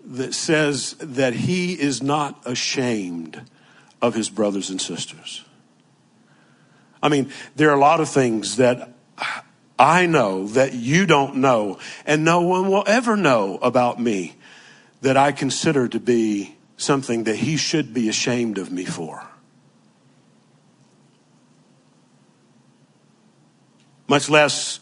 that 0.06 0.34
says 0.34 0.96
that 1.00 1.34
he 1.34 1.74
is 1.74 2.02
not 2.02 2.42
ashamed 2.46 3.42
of 4.02 4.14
his 4.14 4.30
brothers 4.30 4.70
and 4.70 4.80
sisters. 4.80 5.44
I 7.02 7.10
mean, 7.10 7.32
there 7.56 7.70
are 7.70 7.76
a 7.76 7.80
lot 7.80 8.00
of 8.00 8.10
things 8.10 8.58
that 8.58 8.94
I 9.78 10.06
know 10.06 10.48
that 10.48 10.74
you 10.74 11.06
don't 11.06 11.38
know, 11.38 11.80
and 12.06 12.24
no 12.24 12.42
one 12.42 12.70
will 12.70 12.84
ever 12.86 13.16
know 13.16 13.58
about 13.62 14.00
me 14.00 14.36
that 15.02 15.18
I 15.18 15.32
consider 15.32 15.88
to 15.88 16.00
be 16.00 16.56
something 16.78 17.26
that 17.26 17.36
he 17.36 17.58
should 17.58 17.94
be 17.94 18.10
ashamed 18.10 18.58
of 18.58 18.72
me 18.72 18.86
for. 18.86 19.28
much 24.14 24.30
less 24.30 24.80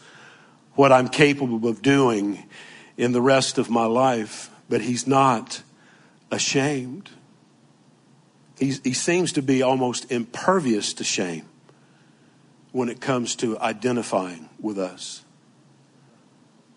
what 0.74 0.92
I'm 0.92 1.08
capable 1.08 1.66
of 1.66 1.80
doing 1.80 2.44
in 2.98 3.12
the 3.12 3.22
rest 3.22 3.56
of 3.56 3.70
my 3.70 3.86
life. 3.86 4.50
But 4.68 4.82
he's 4.82 5.06
not 5.06 5.62
ashamed. 6.30 7.08
He's, 8.58 8.80
he 8.84 8.92
seems 8.92 9.32
to 9.32 9.42
be 9.42 9.62
almost 9.62 10.12
impervious 10.12 10.92
to 10.94 11.04
shame 11.04 11.48
when 12.72 12.88
it 12.88 13.00
comes 13.00 13.36
to 13.36 13.58
identifying 13.58 14.48
with 14.60 14.78
us. 14.78 15.22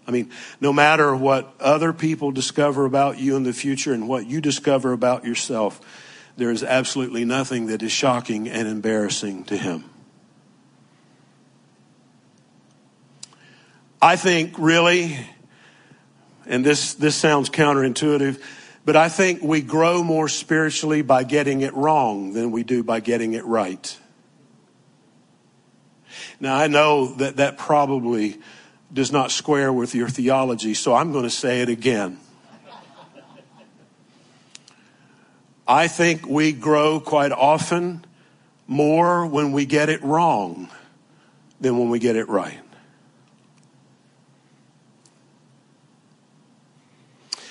I 0.08 0.12
mean, 0.12 0.30
no 0.62 0.72
matter 0.72 1.16
what 1.16 1.56
other 1.60 1.92
people 1.92 2.32
discover 2.32 2.86
about 2.86 3.18
you 3.18 3.36
in 3.36 3.44
the 3.44 3.54
future 3.54 3.94
and 3.94 4.08
what 4.08 4.28
you 4.28 4.40
discover 4.40 4.92
about 4.92 5.26
yourself, 5.26 5.82
there 6.38 6.52
is 6.52 6.64
absolutely 6.64 7.26
nothing 7.26 7.68
that 7.68 7.82
is 7.82 7.92
shocking 7.92 8.48
and 8.48 8.68
embarrassing 8.68 9.46
to 9.46 9.58
him. 9.58 9.86
I 14.02 14.18
think 14.18 14.54
really, 14.60 15.18
and 16.46 16.64
this, 16.64 16.94
this 16.94 17.16
sounds 17.16 17.50
counterintuitive, 17.50 18.40
but 18.84 18.96
I 18.96 19.10
think 19.10 19.42
we 19.42 19.62
grow 19.62 20.04
more 20.04 20.28
spiritually 20.28 21.02
by 21.02 21.24
getting 21.24 21.62
it 21.62 21.74
wrong 21.74 22.34
than 22.34 22.52
we 22.52 22.62
do 22.62 22.84
by 22.84 23.00
getting 23.00 23.34
it 23.34 23.46
right. 23.46 23.98
Now, 26.40 26.56
I 26.56 26.68
know 26.68 27.14
that 27.16 27.38
that 27.38 27.58
probably 27.58 28.38
does 28.92 29.12
not 29.12 29.32
square 29.32 29.72
with 29.72 29.96
your 29.96 30.10
theology, 30.10 30.74
so 30.74 30.94
I'm 30.94 31.12
going 31.12 31.24
to 31.24 31.30
say 31.30 31.62
it 31.62 31.70
again. 31.70 32.20
I 35.68 35.88
think 35.88 36.28
we 36.28 36.52
grow 36.52 37.00
quite 37.00 37.32
often 37.32 38.06
more 38.68 39.26
when 39.26 39.52
we 39.52 39.66
get 39.66 39.90
it 39.90 40.04
wrong 40.04 40.70
than 41.60 41.78
when 41.78 41.90
we 41.90 42.00
get 42.00 42.16
it 42.16 42.30
right. 42.30 42.60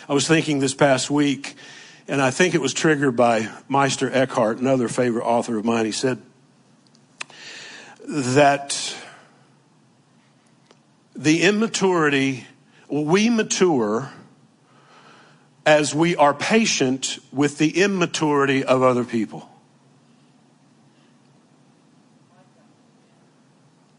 I 0.09 0.13
was 0.13 0.29
thinking 0.29 0.59
this 0.59 0.75
past 0.75 1.11
week, 1.11 1.55
and 2.07 2.21
I 2.21 2.31
think 2.31 2.55
it 2.55 2.61
was 2.61 2.75
triggered 2.75 3.17
by 3.17 3.49
Meister 3.69 4.11
Eckhart, 4.13 4.59
another 4.59 4.89
favorite 4.89 5.25
author 5.25 5.57
of 5.57 5.65
mine. 5.65 5.87
He 5.87 5.93
said 5.93 6.21
that 8.07 8.97
the 11.17 11.43
immaturity, 11.43 12.47
we 12.89 13.31
mature 13.31 14.11
as 15.67 15.95
we 15.95 16.17
are 16.17 16.35
patient 16.35 17.19
with 17.33 17.59
the 17.59 17.83
immaturity 17.83 18.65
of 18.65 18.83
other 18.83 19.05
people. 19.05 19.49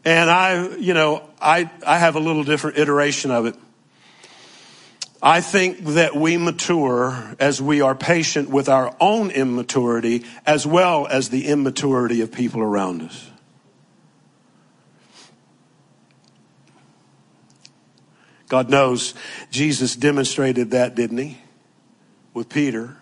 And 0.04 0.30
I, 0.30 0.76
you 0.76 0.94
know, 0.94 1.28
I, 1.40 1.68
I 1.84 1.98
have 1.98 2.14
a 2.14 2.20
little 2.20 2.44
different 2.44 2.78
iteration 2.78 3.32
of 3.32 3.46
it. 3.46 3.56
I 5.20 5.40
think 5.40 5.78
that 5.80 6.14
we 6.14 6.36
mature 6.36 7.34
as 7.40 7.60
we 7.60 7.80
are 7.80 7.96
patient 7.96 8.48
with 8.48 8.68
our 8.68 8.94
own 9.00 9.32
immaturity 9.32 10.24
as 10.44 10.64
well 10.64 11.08
as 11.08 11.30
the 11.30 11.46
immaturity 11.46 12.20
of 12.20 12.30
people 12.30 12.62
around 12.62 13.02
us. 13.02 13.30
God 18.48 18.70
knows 18.70 19.14
Jesus 19.50 19.96
demonstrated 19.96 20.70
that, 20.70 20.94
didn't 20.94 21.18
he? 21.18 21.38
With 22.32 22.48
Peter, 22.48 22.96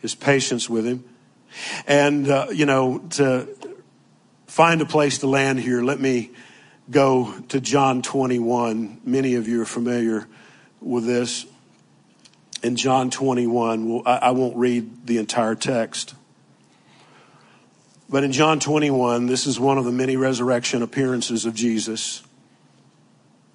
his 0.00 0.14
patience 0.14 0.68
with 0.68 0.84
him. 0.84 1.04
And, 1.86 2.28
uh, 2.28 2.46
you 2.52 2.66
know, 2.66 2.98
to 3.10 3.48
find 4.46 4.80
a 4.80 4.86
place 4.86 5.18
to 5.18 5.26
land 5.26 5.60
here, 5.60 5.82
let 5.82 6.00
me 6.00 6.30
go 6.90 7.32
to 7.48 7.60
John 7.60 8.02
21. 8.02 9.00
Many 9.04 9.34
of 9.34 9.46
you 9.46 9.62
are 9.62 9.66
familiar 9.66 10.26
with 10.80 11.06
this. 11.06 11.46
in 12.62 12.76
John 12.76 13.08
21. 13.08 14.02
I 14.04 14.32
won't 14.32 14.56
read 14.56 15.06
the 15.06 15.16
entire 15.16 15.54
text. 15.54 16.14
But 18.10 18.22
in 18.22 18.32
John 18.32 18.60
21, 18.60 19.26
this 19.26 19.46
is 19.46 19.58
one 19.58 19.78
of 19.78 19.86
the 19.86 19.92
many 19.92 20.16
resurrection 20.16 20.82
appearances 20.82 21.46
of 21.46 21.54
Jesus 21.54 22.22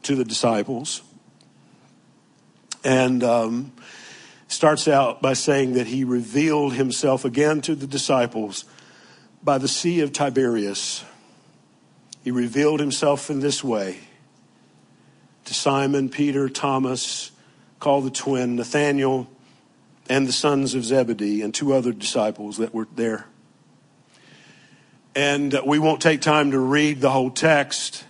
to 0.06 0.16
the 0.16 0.26
disciples. 0.26 1.02
And 2.84 3.24
um, 3.24 3.72
starts 4.48 4.88
out 4.88 5.22
by 5.22 5.34
saying 5.34 5.74
that 5.74 5.88
he 5.88 6.04
revealed 6.04 6.74
himself 6.74 7.26
again 7.26 7.62
to 7.62 7.76
the 7.76 7.88
disciples 7.88 8.66
by 9.44 9.58
the 9.58 9.68
Sea 9.68 10.02
of 10.02 10.14
Tiberias. 10.14 11.04
He 12.24 12.32
revealed 12.32 12.80
himself 12.80 13.30
in 13.30 13.40
this 13.40 13.64
way 13.64 14.00
to 15.46 15.54
Simon, 15.54 16.10
Peter, 16.10 16.50
Thomas, 16.50 17.32
called 17.80 18.06
the 18.06 18.12
twin, 18.12 18.56
Nathaniel, 18.56 19.28
and 20.10 20.28
the 20.28 20.32
sons 20.32 20.74
of 20.74 20.84
Zebedee, 20.84 21.42
and 21.42 21.54
two 21.54 21.74
other 21.74 21.92
disciples 21.92 22.58
that 22.58 22.74
were 22.74 22.88
there. 22.96 23.28
And 25.16 25.60
we 25.66 25.80
won't 25.80 26.02
take 26.02 26.22
time 26.22 26.52
to 26.52 26.60
read 26.60 27.02
the 27.02 27.12
whole 27.12 27.30
text, 27.30 28.06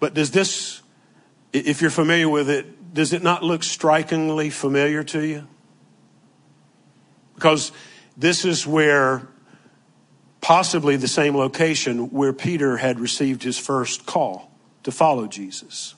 but 0.00 0.14
does 0.14 0.30
this, 0.30 0.81
if 1.52 1.80
you're 1.82 1.90
familiar 1.90 2.28
with 2.28 2.48
it, 2.48 2.94
does 2.94 3.12
it 3.12 3.22
not 3.22 3.42
look 3.42 3.62
strikingly 3.62 4.50
familiar 4.50 5.02
to 5.04 5.24
you? 5.24 5.46
Because 7.34 7.72
this 8.16 8.44
is 8.44 8.66
where, 8.66 9.26
possibly 10.40 10.96
the 10.96 11.08
same 11.08 11.36
location 11.36 12.10
where 12.10 12.32
Peter 12.32 12.76
had 12.76 13.00
received 13.00 13.42
his 13.42 13.58
first 13.58 14.06
call 14.06 14.50
to 14.82 14.92
follow 14.92 15.26
Jesus. 15.26 15.94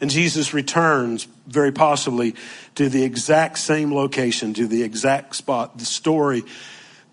And 0.00 0.10
Jesus 0.10 0.52
returns, 0.54 1.26
very 1.46 1.72
possibly, 1.72 2.34
to 2.74 2.88
the 2.88 3.04
exact 3.04 3.58
same 3.58 3.94
location, 3.94 4.54
to 4.54 4.66
the 4.66 4.82
exact 4.82 5.36
spot. 5.36 5.78
The 5.78 5.84
story 5.84 6.42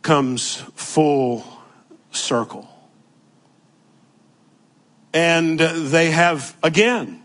comes 0.01 0.55
full 0.75 1.45
circle. 2.11 2.68
And 5.13 5.59
they 5.59 6.11
have, 6.11 6.55
again, 6.61 7.21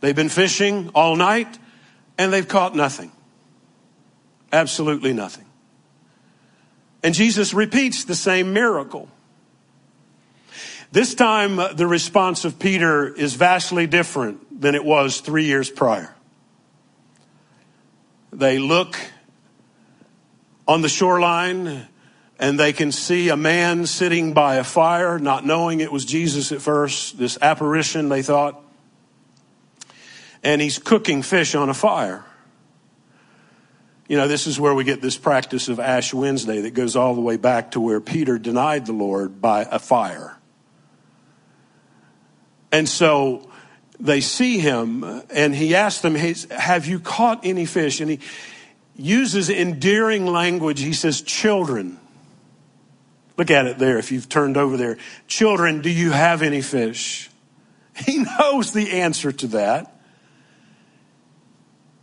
they've 0.00 0.16
been 0.16 0.28
fishing 0.28 0.90
all 0.94 1.16
night 1.16 1.58
and 2.18 2.32
they've 2.32 2.46
caught 2.46 2.74
nothing. 2.76 3.12
Absolutely 4.52 5.12
nothing. 5.12 5.46
And 7.02 7.14
Jesus 7.14 7.54
repeats 7.54 8.04
the 8.04 8.14
same 8.14 8.52
miracle. 8.52 9.08
This 10.92 11.14
time, 11.14 11.58
uh, 11.58 11.72
the 11.72 11.86
response 11.86 12.44
of 12.44 12.58
Peter 12.58 13.08
is 13.08 13.34
vastly 13.34 13.86
different 13.86 14.60
than 14.60 14.74
it 14.74 14.84
was 14.84 15.20
three 15.20 15.44
years 15.44 15.70
prior. 15.70 16.14
They 18.32 18.58
look 18.58 18.98
on 20.66 20.82
the 20.82 20.88
shoreline 20.88 21.86
and 22.40 22.58
they 22.58 22.72
can 22.72 22.90
see 22.90 23.28
a 23.28 23.36
man 23.36 23.84
sitting 23.84 24.32
by 24.32 24.56
a 24.56 24.64
fire, 24.64 25.18
not 25.18 25.44
knowing 25.44 25.80
it 25.80 25.92
was 25.92 26.06
Jesus 26.06 26.50
at 26.52 26.62
first, 26.62 27.18
this 27.18 27.38
apparition, 27.42 28.08
they 28.08 28.22
thought. 28.22 28.60
And 30.42 30.62
he's 30.62 30.78
cooking 30.78 31.20
fish 31.20 31.54
on 31.54 31.68
a 31.68 31.74
fire. 31.74 32.24
You 34.08 34.16
know, 34.16 34.26
this 34.26 34.46
is 34.46 34.58
where 34.58 34.74
we 34.74 34.84
get 34.84 35.02
this 35.02 35.18
practice 35.18 35.68
of 35.68 35.78
Ash 35.78 36.14
Wednesday 36.14 36.62
that 36.62 36.72
goes 36.72 36.96
all 36.96 37.14
the 37.14 37.20
way 37.20 37.36
back 37.36 37.72
to 37.72 37.80
where 37.80 38.00
Peter 38.00 38.38
denied 38.38 38.86
the 38.86 38.94
Lord 38.94 39.42
by 39.42 39.68
a 39.70 39.78
fire. 39.78 40.38
And 42.72 42.88
so 42.88 43.50
they 44.00 44.22
see 44.22 44.58
him 44.58 45.04
and 45.30 45.54
he 45.54 45.74
asks 45.74 46.00
them, 46.00 46.14
Have 46.14 46.86
you 46.86 47.00
caught 47.00 47.44
any 47.44 47.66
fish? 47.66 48.00
And 48.00 48.10
he, 48.10 48.20
uses 48.96 49.48
endearing 49.48 50.26
language. 50.26 50.80
He 50.80 50.92
says, 50.92 51.22
Children. 51.22 51.99
Look 53.40 53.50
at 53.50 53.64
it 53.64 53.78
there 53.78 53.96
if 53.96 54.12
you've 54.12 54.28
turned 54.28 54.58
over 54.58 54.76
there. 54.76 54.98
Children, 55.26 55.80
do 55.80 55.88
you 55.88 56.10
have 56.10 56.42
any 56.42 56.60
fish? 56.60 57.30
He 58.06 58.18
knows 58.18 58.72
the 58.72 59.00
answer 59.00 59.32
to 59.32 59.46
that. 59.48 59.98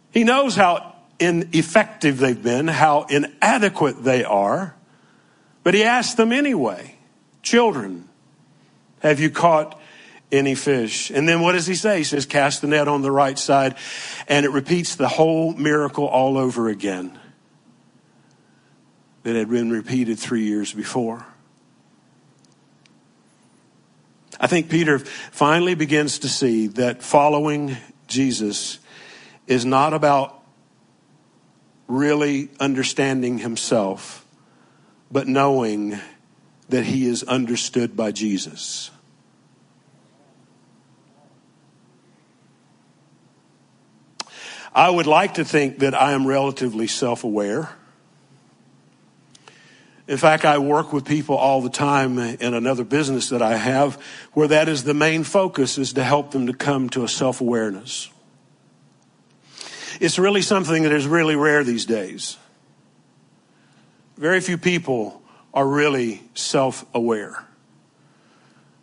He 0.09 0.23
knows 0.23 0.55
how 0.55 0.95
ineffective 1.19 2.17
they've 2.17 2.41
been, 2.41 2.67
how 2.67 3.03
inadequate 3.03 4.03
they 4.03 4.23
are, 4.23 4.75
but 5.63 5.75
he 5.75 5.83
asks 5.83 6.15
them 6.15 6.31
anyway. 6.31 6.95
Children, 7.43 8.09
have 9.01 9.19
you 9.19 9.29
caught 9.29 9.79
any 10.31 10.55
fish. 10.55 11.11
And 11.11 11.29
then 11.29 11.41
what 11.41 11.51
does 11.51 11.67
he 11.67 11.75
say? 11.75 11.99
He 11.99 12.03
says, 12.03 12.25
cast 12.25 12.61
the 12.61 12.67
net 12.67 12.87
on 12.87 13.03
the 13.03 13.11
right 13.11 13.37
side. 13.37 13.75
And 14.27 14.43
it 14.43 14.49
repeats 14.49 14.95
the 14.95 15.07
whole 15.07 15.53
miracle 15.53 16.05
all 16.05 16.35
over 16.37 16.67
again 16.67 17.17
that 19.27 19.35
had 19.35 19.49
been 19.49 19.69
repeated 19.69 20.17
three 20.17 20.45
years 20.45 20.71
before. 20.71 21.25
I 24.39 24.47
think 24.47 24.69
Peter 24.69 24.99
finally 24.99 25.75
begins 25.75 26.19
to 26.19 26.29
see 26.29 26.67
that 26.67 27.03
following 27.03 27.75
Jesus 28.07 28.79
is 29.45 29.65
not 29.65 29.93
about 29.93 30.41
really 31.89 32.47
understanding 32.61 33.39
himself, 33.39 34.25
but 35.11 35.27
knowing 35.27 35.99
that 36.69 36.85
he 36.85 37.05
is 37.05 37.23
understood 37.23 37.97
by 37.97 38.13
Jesus. 38.13 38.91
I 44.73 44.89
would 44.89 45.05
like 45.05 45.33
to 45.33 45.43
think 45.43 45.79
that 45.79 45.93
I 45.93 46.13
am 46.13 46.25
relatively 46.25 46.87
self 46.87 47.25
aware. 47.25 47.76
In 50.07 50.17
fact, 50.17 50.45
I 50.45 50.57
work 50.57 50.93
with 50.93 51.03
people 51.03 51.35
all 51.35 51.61
the 51.61 51.69
time 51.69 52.17
in 52.17 52.53
another 52.53 52.85
business 52.85 53.29
that 53.29 53.41
I 53.41 53.57
have 53.57 53.95
where 54.33 54.47
that 54.47 54.69
is 54.69 54.85
the 54.85 54.93
main 54.93 55.23
focus 55.23 55.77
is 55.77 55.93
to 55.93 56.03
help 56.03 56.31
them 56.31 56.47
to 56.47 56.53
come 56.53 56.89
to 56.91 57.03
a 57.03 57.09
self 57.09 57.41
awareness. 57.41 58.09
It's 59.99 60.17
really 60.17 60.41
something 60.41 60.83
that 60.83 60.93
is 60.93 61.07
really 61.07 61.35
rare 61.35 61.63
these 61.63 61.85
days. 61.85 62.37
Very 64.15 64.39
few 64.39 64.57
people 64.57 65.21
are 65.53 65.67
really 65.67 66.23
self 66.35 66.85
aware. 66.93 67.43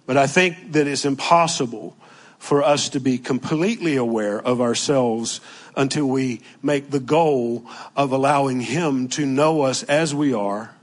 But 0.06 0.18
I 0.18 0.26
think 0.26 0.72
that 0.72 0.86
it's 0.86 1.06
impossible 1.06 1.96
for 2.38 2.62
us 2.62 2.90
to 2.90 3.00
be 3.00 3.16
completely 3.16 3.96
aware 3.96 4.38
of 4.38 4.60
ourselves 4.60 5.40
until 5.76 6.06
we 6.06 6.42
make 6.62 6.90
the 6.90 7.00
goal 7.00 7.64
of 7.96 8.12
allowing 8.12 8.60
Him 8.60 9.08
to 9.08 9.24
know 9.24 9.62
us 9.62 9.82
as 9.84 10.14
we 10.14 10.34
are, 10.34 10.74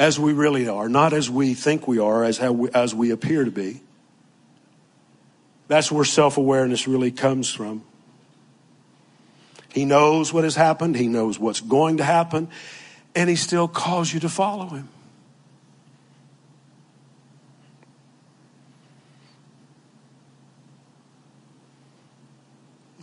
as 0.00 0.18
we 0.18 0.32
really 0.32 0.66
are, 0.66 0.88
not 0.88 1.12
as 1.12 1.28
we 1.28 1.52
think 1.52 1.86
we 1.86 1.98
are, 1.98 2.24
as, 2.24 2.38
how 2.38 2.52
we, 2.52 2.70
as 2.70 2.94
we 2.94 3.10
appear 3.10 3.44
to 3.44 3.50
be. 3.50 3.82
That's 5.68 5.92
where 5.92 6.06
self 6.06 6.38
awareness 6.38 6.88
really 6.88 7.10
comes 7.10 7.50
from. 7.52 7.84
He 9.70 9.84
knows 9.84 10.32
what 10.32 10.44
has 10.44 10.56
happened, 10.56 10.96
He 10.96 11.06
knows 11.06 11.38
what's 11.38 11.60
going 11.60 11.98
to 11.98 12.04
happen, 12.04 12.48
and 13.14 13.28
He 13.28 13.36
still 13.36 13.68
calls 13.68 14.10
you 14.12 14.20
to 14.20 14.30
follow 14.30 14.68
Him. 14.68 14.88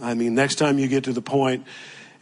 I 0.01 0.15
mean, 0.15 0.33
next 0.33 0.55
time 0.55 0.79
you 0.79 0.87
get 0.87 1.03
to 1.03 1.13
the 1.13 1.21
point, 1.21 1.63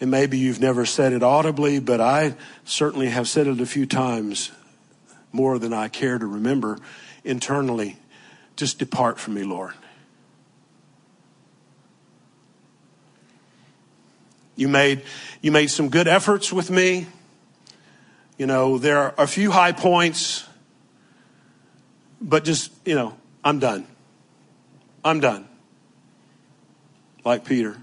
and 0.01 0.11
maybe 0.11 0.37
you've 0.37 0.59
never 0.59 0.85
said 0.85 1.13
it 1.13 1.23
audibly, 1.23 1.79
but 1.79 2.01
I 2.01 2.35
certainly 2.65 3.07
have 3.07 3.29
said 3.29 3.47
it 3.47 3.61
a 3.61 3.65
few 3.65 3.85
times, 3.85 4.51
more 5.35 5.59
than 5.59 5.73
I 5.73 5.89
care 5.89 6.17
to 6.17 6.25
remember 6.25 6.79
internally. 7.25 7.97
Just 8.55 8.79
depart 8.79 9.19
from 9.19 9.33
me, 9.33 9.43
Lord. 9.43 9.73
You 14.55 14.69
made, 14.69 15.03
you 15.41 15.51
made 15.51 15.67
some 15.67 15.89
good 15.89 16.07
efforts 16.07 16.53
with 16.53 16.71
me. 16.71 17.07
You 18.37 18.45
know, 18.45 18.77
there 18.77 18.97
are 18.97 19.13
a 19.17 19.27
few 19.27 19.51
high 19.51 19.73
points, 19.73 20.47
but 22.21 22.45
just, 22.45 22.71
you 22.85 22.95
know, 22.95 23.13
I'm 23.43 23.59
done. 23.59 23.85
I'm 25.03 25.19
done 25.19 25.47
like 27.25 27.43
Peter. 27.43 27.75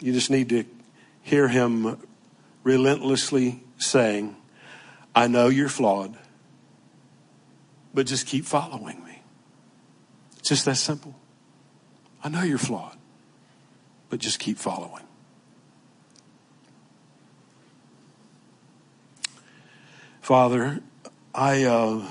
You 0.00 0.12
just 0.12 0.30
need 0.30 0.50
to 0.50 0.64
hear 1.22 1.48
him 1.48 1.98
relentlessly 2.62 3.60
saying, 3.78 4.36
I 5.14 5.26
know 5.26 5.48
you're 5.48 5.68
flawed, 5.68 6.16
but 7.92 8.06
just 8.06 8.26
keep 8.26 8.44
following 8.44 9.04
me. 9.04 9.22
It's 10.38 10.48
just 10.48 10.64
that 10.64 10.76
simple. 10.76 11.14
I 12.22 12.28
know 12.28 12.42
you're 12.42 12.58
flawed, 12.58 12.96
but 14.08 14.20
just 14.20 14.38
keep 14.38 14.58
following. 14.58 15.04
Father, 20.20 20.80
I 21.34 21.64
uh, 21.64 22.06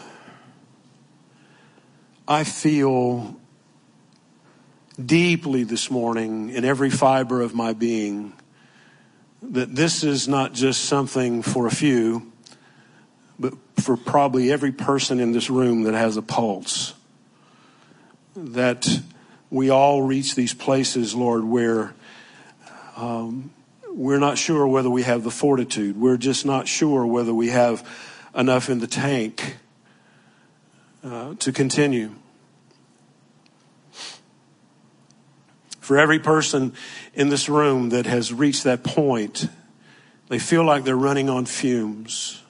I 2.27 2.43
feel 2.43 3.37
deeply 5.03 5.63
this 5.63 5.89
morning 5.89 6.49
in 6.49 6.65
every 6.65 6.89
fiber 6.89 7.41
of 7.41 7.55
my 7.55 7.73
being 7.73 8.33
that 9.41 9.73
this 9.73 10.03
is 10.03 10.27
not 10.27 10.53
just 10.53 10.85
something 10.85 11.41
for 11.41 11.65
a 11.65 11.71
few, 11.71 12.28
for 13.79 13.97
probably 13.97 14.51
every 14.51 14.71
person 14.71 15.19
in 15.19 15.31
this 15.31 15.49
room 15.49 15.83
that 15.83 15.93
has 15.93 16.17
a 16.17 16.21
pulse. 16.21 16.93
That 18.35 19.01
we 19.49 19.69
all 19.69 20.01
reach 20.03 20.35
these 20.35 20.53
places, 20.53 21.15
Lord, 21.15 21.43
where 21.43 21.93
um, 22.95 23.51
we're 23.91 24.19
not 24.19 24.37
sure 24.37 24.67
whether 24.67 24.89
we 24.89 25.03
have 25.03 25.23
the 25.23 25.31
fortitude. 25.31 25.97
We're 25.97 26.17
just 26.17 26.45
not 26.45 26.67
sure 26.67 27.05
whether 27.05 27.33
we 27.33 27.49
have 27.49 27.87
enough 28.35 28.69
in 28.69 28.79
the 28.79 28.87
tank 28.87 29.57
uh, 31.03 31.35
to 31.35 31.51
continue. 31.51 32.15
For 35.79 35.97
every 35.97 36.19
person 36.19 36.73
in 37.15 37.29
this 37.29 37.49
room 37.49 37.89
that 37.89 38.05
has 38.05 38.31
reached 38.31 38.63
that 38.65 38.83
point, 38.83 39.49
they 40.27 40.37
feel 40.37 40.63
like 40.63 40.83
they're 40.83 40.95
running 40.95 41.29
on 41.29 41.45
fumes. 41.45 42.43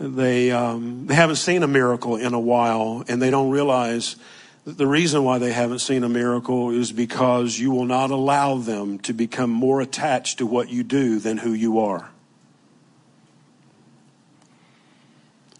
They, 0.00 0.50
um, 0.50 1.06
they 1.06 1.14
haven't 1.14 1.36
seen 1.36 1.62
a 1.62 1.68
miracle 1.68 2.16
in 2.16 2.32
a 2.32 2.40
while, 2.40 3.04
and 3.06 3.20
they 3.20 3.28
don't 3.28 3.50
realize 3.50 4.16
that 4.64 4.78
the 4.78 4.86
reason 4.86 5.24
why 5.24 5.36
they 5.36 5.52
haven't 5.52 5.80
seen 5.80 6.04
a 6.04 6.08
miracle 6.08 6.70
is 6.70 6.90
because 6.90 7.58
you 7.58 7.70
will 7.70 7.84
not 7.84 8.10
allow 8.10 8.56
them 8.56 8.98
to 9.00 9.12
become 9.12 9.50
more 9.50 9.82
attached 9.82 10.38
to 10.38 10.46
what 10.46 10.70
you 10.70 10.82
do 10.82 11.18
than 11.18 11.36
who 11.36 11.52
you 11.52 11.80
are. 11.80 12.08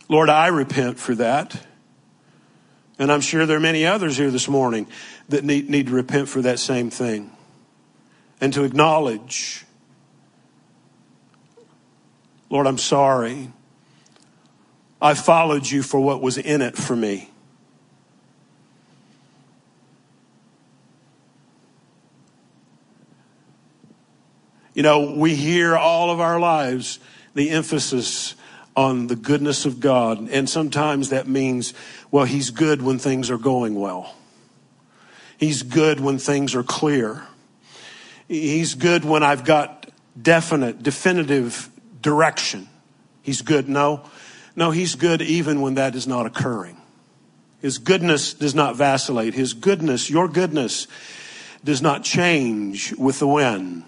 Lord, 0.09 0.31
I 0.31 0.47
repent 0.47 0.99
for 0.99 1.15
that. 1.17 1.67
And 2.99 3.13
I'm 3.13 3.21
sure 3.21 3.45
there 3.45 3.59
are 3.59 3.61
many 3.61 3.85
others 3.85 4.17
here 4.17 4.31
this 4.31 4.49
morning 4.49 4.87
that 5.29 5.45
need, 5.45 5.69
need 5.69 5.87
to 5.87 5.93
repent 5.93 6.29
for 6.29 6.41
that 6.43 6.59
same 6.59 6.91
thing 6.91 7.31
and 8.41 8.53
to 8.55 8.65
acknowledge, 8.65 9.65
Lord, 12.49 12.67
I'm 12.67 12.79
sorry. 12.79 13.51
I 15.03 15.15
followed 15.15 15.71
you 15.71 15.83
for 15.83 16.01
what 16.01 16.21
was 16.21 16.37
in 16.37 16.63
it 16.63 16.77
for 16.77 16.95
me. 16.95 17.31
You 24.75 24.83
know, 24.83 25.15
we 25.15 25.35
hear 25.35 25.77
all 25.77 26.11
of 26.11 26.21
our 26.21 26.39
lives 26.39 27.01
the 27.35 27.51
emphasis 27.51 28.35
on 28.77 29.09
the 29.09 29.17
goodness 29.17 29.67
of 29.67 29.81
God. 29.81 30.29
And 30.31 30.49
sometimes 30.49 31.11
that 31.11 31.27
means, 31.27 31.75
well, 32.11 32.25
He's 32.25 32.51
good 32.51 32.81
when 32.83 32.99
things 32.99 33.31
are 33.31 33.39
going 33.39 33.75
well. 33.75 34.15
He's 35.39 35.63
good 35.63 36.01
when 36.01 36.19
things 36.19 36.55
are 36.55 36.63
clear. 36.63 37.23
He's 38.29 38.75
good 38.75 39.05
when 39.05 39.23
I've 39.23 39.45
got 39.45 39.91
definite, 40.21 40.83
definitive 40.83 41.69
direction. 42.01 42.69
He's 43.23 43.43
good. 43.43 43.69
No, 43.69 44.05
no, 44.57 44.71
He's 44.71 44.95
good 44.95 45.23
even 45.23 45.61
when 45.61 45.75
that 45.75 45.95
is 45.95 46.07
not 46.07 46.27
occurring. 46.27 46.77
His 47.61 47.79
goodness 47.79 48.35
does 48.35 48.55
not 48.55 48.77
vacillate. 48.77 49.35
His 49.35 49.53
goodness, 49.53 50.09
your 50.09 50.29
goodness, 50.29 50.87
does 51.63 51.83
not 51.83 52.05
change 52.05 52.95
with 52.97 53.19
the 53.19 53.27
wind 53.27 53.85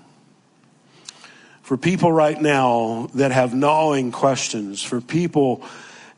for 1.72 1.78
people 1.78 2.12
right 2.12 2.38
now 2.38 3.08
that 3.14 3.32
have 3.32 3.54
gnawing 3.54 4.12
questions, 4.12 4.82
for 4.82 5.00
people 5.00 5.64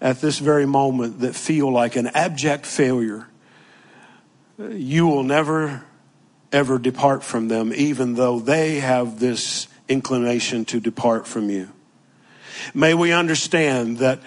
at 0.01 0.21
this 0.21 0.41
very 0.41 0.67
moment 0.67 1.21
that 1.21 1.35
feel 1.35 1.71
like 1.71 1.95
an 1.95 2.09
abject 2.09 2.67
failure, 2.67 3.29
you 4.59 5.07
will 5.07 5.23
never 5.23 5.85
ever 6.51 6.79
depart 6.79 7.23
from 7.23 7.47
them, 7.47 7.73
even 7.73 8.15
though 8.15 8.39
they 8.39 8.81
have 8.81 9.21
this 9.21 9.69
inclination 9.89 10.65
to 10.65 10.81
depart 10.81 11.27
from 11.27 11.51
you. 11.51 11.69
May 12.73 12.95
we 12.95 13.13
understand 13.13 13.99
that 13.99 14.21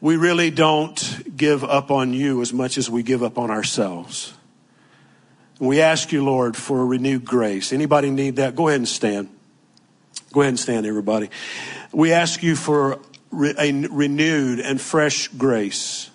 we 0.00 0.16
really 0.16 0.50
don't 0.50 1.36
give 1.36 1.64
up 1.64 1.90
on 1.90 2.12
you 2.12 2.42
as 2.42 2.52
much 2.52 2.78
as 2.78 2.90
we 2.90 3.02
give 3.02 3.22
up 3.22 3.38
on 3.38 3.50
ourselves. 3.50 4.34
We 5.58 5.80
ask 5.80 6.12
you, 6.12 6.24
Lord, 6.24 6.56
for 6.56 6.80
a 6.80 6.84
renewed 6.84 7.24
grace. 7.24 7.72
Anybody 7.72 8.10
need 8.10 8.36
that? 8.36 8.54
Go 8.54 8.68
ahead 8.68 8.80
and 8.80 8.88
stand. 8.88 9.28
Go 10.32 10.42
ahead 10.42 10.50
and 10.50 10.60
stand, 10.60 10.86
everybody. 10.86 11.30
We 11.92 12.12
ask 12.12 12.42
you 12.42 12.54
for 12.54 13.00
a 13.32 13.72
renewed 13.72 14.60
and 14.60 14.80
fresh 14.80 15.28
grace 15.28 16.10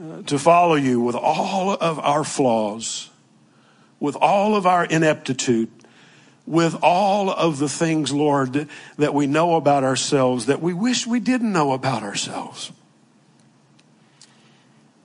uh, 0.00 0.22
to 0.22 0.38
follow 0.38 0.74
you 0.74 1.00
with 1.00 1.16
all 1.16 1.72
of 1.72 1.98
our 1.98 2.24
flaws, 2.24 3.10
with 4.00 4.16
all 4.16 4.54
of 4.54 4.66
our 4.66 4.84
ineptitude, 4.84 5.70
with 6.48 6.78
all 6.82 7.30
of 7.30 7.58
the 7.58 7.68
things, 7.68 8.10
Lord, 8.10 8.70
that 8.96 9.12
we 9.12 9.26
know 9.26 9.56
about 9.56 9.84
ourselves 9.84 10.46
that 10.46 10.62
we 10.62 10.72
wish 10.72 11.06
we 11.06 11.20
didn't 11.20 11.52
know 11.52 11.72
about 11.72 12.02
ourselves. 12.02 12.72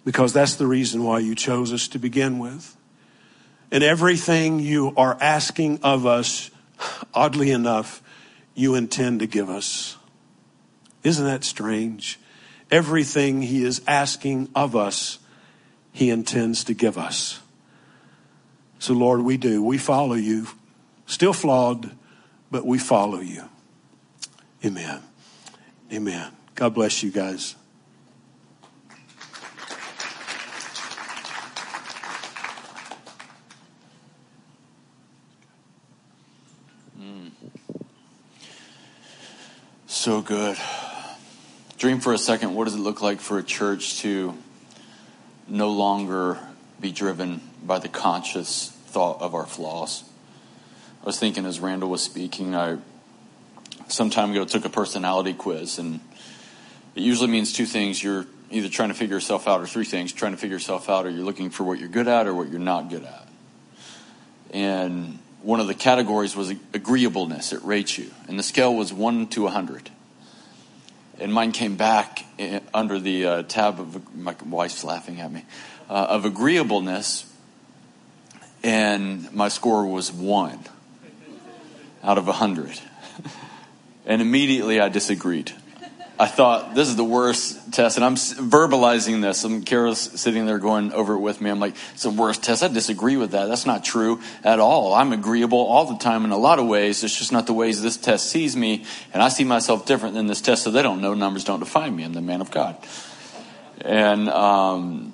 Because 0.06 0.32
that's 0.32 0.56
the 0.56 0.66
reason 0.66 1.04
why 1.04 1.20
you 1.20 1.36
chose 1.36 1.74
us 1.74 1.90
to 1.90 2.00
begin 2.00 2.40
with. 2.40 2.78
And 3.72 3.84
everything 3.84 4.60
you 4.62 4.94
are 4.96 5.18
asking 5.20 5.82
of 5.84 6.06
us, 6.06 6.50
oddly 7.14 7.52
enough, 7.52 8.02
you 8.56 8.76
intend 8.76 9.20
to 9.20 9.28
give 9.28 9.50
us. 9.50 9.98
Isn't 11.04 11.26
that 11.26 11.44
strange? 11.44 12.22
Everything 12.72 13.42
He 13.42 13.66
is 13.66 13.82
asking 13.86 14.48
of 14.56 14.78
us, 14.78 15.20
He 15.92 16.10
intends 16.10 16.64
to 16.64 16.74
give 16.74 16.98
us. 16.98 17.42
So, 18.80 18.94
Lord, 18.94 19.24
we 19.24 19.36
do. 19.36 19.62
We 19.62 19.78
follow 19.78 20.14
you. 20.14 20.48
Still 21.06 21.34
flawed, 21.34 21.92
but 22.50 22.66
we 22.66 22.78
follow 22.78 23.20
you. 23.20 23.44
Amen. 24.66 25.02
Amen. 25.92 26.32
God 26.56 26.74
bless 26.74 27.04
you 27.04 27.12
guys. 27.12 27.56
Mm. 37.00 37.32
So 39.88 40.22
good. 40.22 40.58
Dream 41.78 42.00
for 42.00 42.14
a 42.14 42.18
second 42.18 42.56
what 42.56 42.64
does 42.64 42.76
it 42.76 42.80
look 42.80 43.02
like 43.02 43.20
for 43.20 43.38
a 43.38 43.44
church 43.44 44.00
to 44.00 44.34
no 45.50 45.70
longer 45.72 46.40
be 46.80 46.92
driven 46.92 47.42
by 47.66 47.80
the 47.80 47.90
conscious 47.90 48.70
thought 48.70 49.22
of 49.22 49.36
our 49.36 49.46
flaws? 49.46 50.06
I 51.04 51.06
was 51.06 51.20
thinking 51.20 51.46
as 51.46 51.60
Randall 51.60 51.90
was 51.90 52.02
speaking, 52.02 52.56
I 52.56 52.78
some 53.90 54.10
time 54.10 54.32
ago 54.32 54.46
took 54.46 54.64
a 54.64 54.70
personality 54.70 55.34
quiz, 55.34 55.78
and 55.78 56.00
it 56.96 57.02
usually 57.02 57.30
means 57.30 57.52
two 57.52 57.66
things. 57.66 58.02
You're 58.02 58.26
either 58.50 58.70
trying 58.70 58.88
to 58.88 58.96
figure 58.96 59.18
yourself 59.18 59.46
out, 59.46 59.60
or 59.60 59.68
three 59.68 59.84
things 59.84 60.14
trying 60.14 60.32
to 60.32 60.38
figure 60.38 60.56
yourself 60.56 60.90
out, 60.90 61.06
or 61.06 61.10
you're 61.10 61.26
looking 61.26 61.50
for 61.50 61.66
what 61.66 61.78
you're 61.78 61.90
good 61.90 62.08
at 62.08 62.26
or 62.26 62.34
what 62.34 62.50
you're 62.50 62.60
not 62.62 62.90
good 62.90 63.04
at. 63.04 63.28
And 64.52 65.20
one 65.42 65.60
of 65.60 65.68
the 65.68 65.74
categories 65.74 66.38
was 66.38 66.54
agreeableness. 66.74 67.52
It 67.52 67.62
rates 67.66 67.98
you. 67.98 68.10
And 68.30 68.40
the 68.40 68.44
scale 68.44 68.74
was 68.74 68.94
1 68.94 69.28
to 69.28 69.44
100. 69.44 69.90
And 71.20 71.34
mine 71.34 71.52
came 71.52 71.76
back 71.76 72.24
eh, 72.40 72.62
under 72.74 72.98
the 72.98 73.26
uh, 73.26 73.44
tab 73.44 73.78
of, 73.78 74.16
my 74.16 74.36
wife's 74.46 74.86
laughing 74.86 75.20
at 75.20 75.30
me, 75.30 75.44
uh, 75.90 76.08
of 76.10 76.24
agreeableness. 76.24 77.30
And 78.64 79.34
my 79.34 79.50
score 79.50 79.86
was 79.86 80.10
1 80.10 80.60
out 82.04 82.18
of 82.18 82.28
100. 82.28 82.80
And 84.06 84.22
immediately 84.22 84.80
I 84.80 84.90
disagreed. 84.90 85.54
I 86.20 86.28
thought 86.28 86.76
this 86.76 86.90
is 86.90 86.96
the 86.96 87.04
worst 87.04 87.74
test, 87.74 87.98
and 87.98 88.06
I'm 88.06 88.16
verbalizing 88.16 89.22
this. 89.22 89.44
And 89.44 89.66
Kara's 89.66 90.00
sitting 90.00 90.46
there 90.46 90.60
going 90.60 90.94
over 90.94 91.16
it 91.16 91.20
with 91.20 91.42
me. 91.42 91.50
I'm 91.50 91.60
like, 91.60 91.76
it's 91.94 92.04
the 92.04 92.12
worst 92.12 92.44
test. 92.44 92.62
I 92.62 92.68
disagree 92.68 93.18
with 93.18 93.32
that. 93.32 93.48
That's 93.48 93.66
not 93.66 93.84
true 93.84 94.22
at 94.44 94.60
all. 94.60 94.94
I'm 94.94 95.12
agreeable 95.12 95.58
all 95.58 95.86
the 95.86 95.98
time 95.98 96.24
in 96.24 96.32
a 96.32 96.38
lot 96.38 96.60
of 96.60 96.68
ways. 96.68 97.04
It's 97.04 97.18
just 97.18 97.32
not 97.32 97.48
the 97.48 97.54
ways 97.54 97.82
this 97.82 97.98
test 97.98 98.28
sees 98.30 98.56
me, 98.56 98.86
and 99.12 99.24
I 99.24 99.30
see 99.30 99.44
myself 99.44 99.88
different 99.88 100.14
than 100.14 100.28
this 100.28 100.40
test. 100.40 100.64
So 100.64 100.72
they 100.72 100.84
don't 100.84 101.02
know. 101.02 101.16
Numbers 101.16 101.46
don't 101.46 101.60
define 101.60 101.96
me. 101.96 102.04
I'm 102.04 102.14
the 102.14 102.22
man 102.22 102.42
of 102.42 102.52
God. 102.52 102.78
And 103.82 104.30
um, 104.30 105.14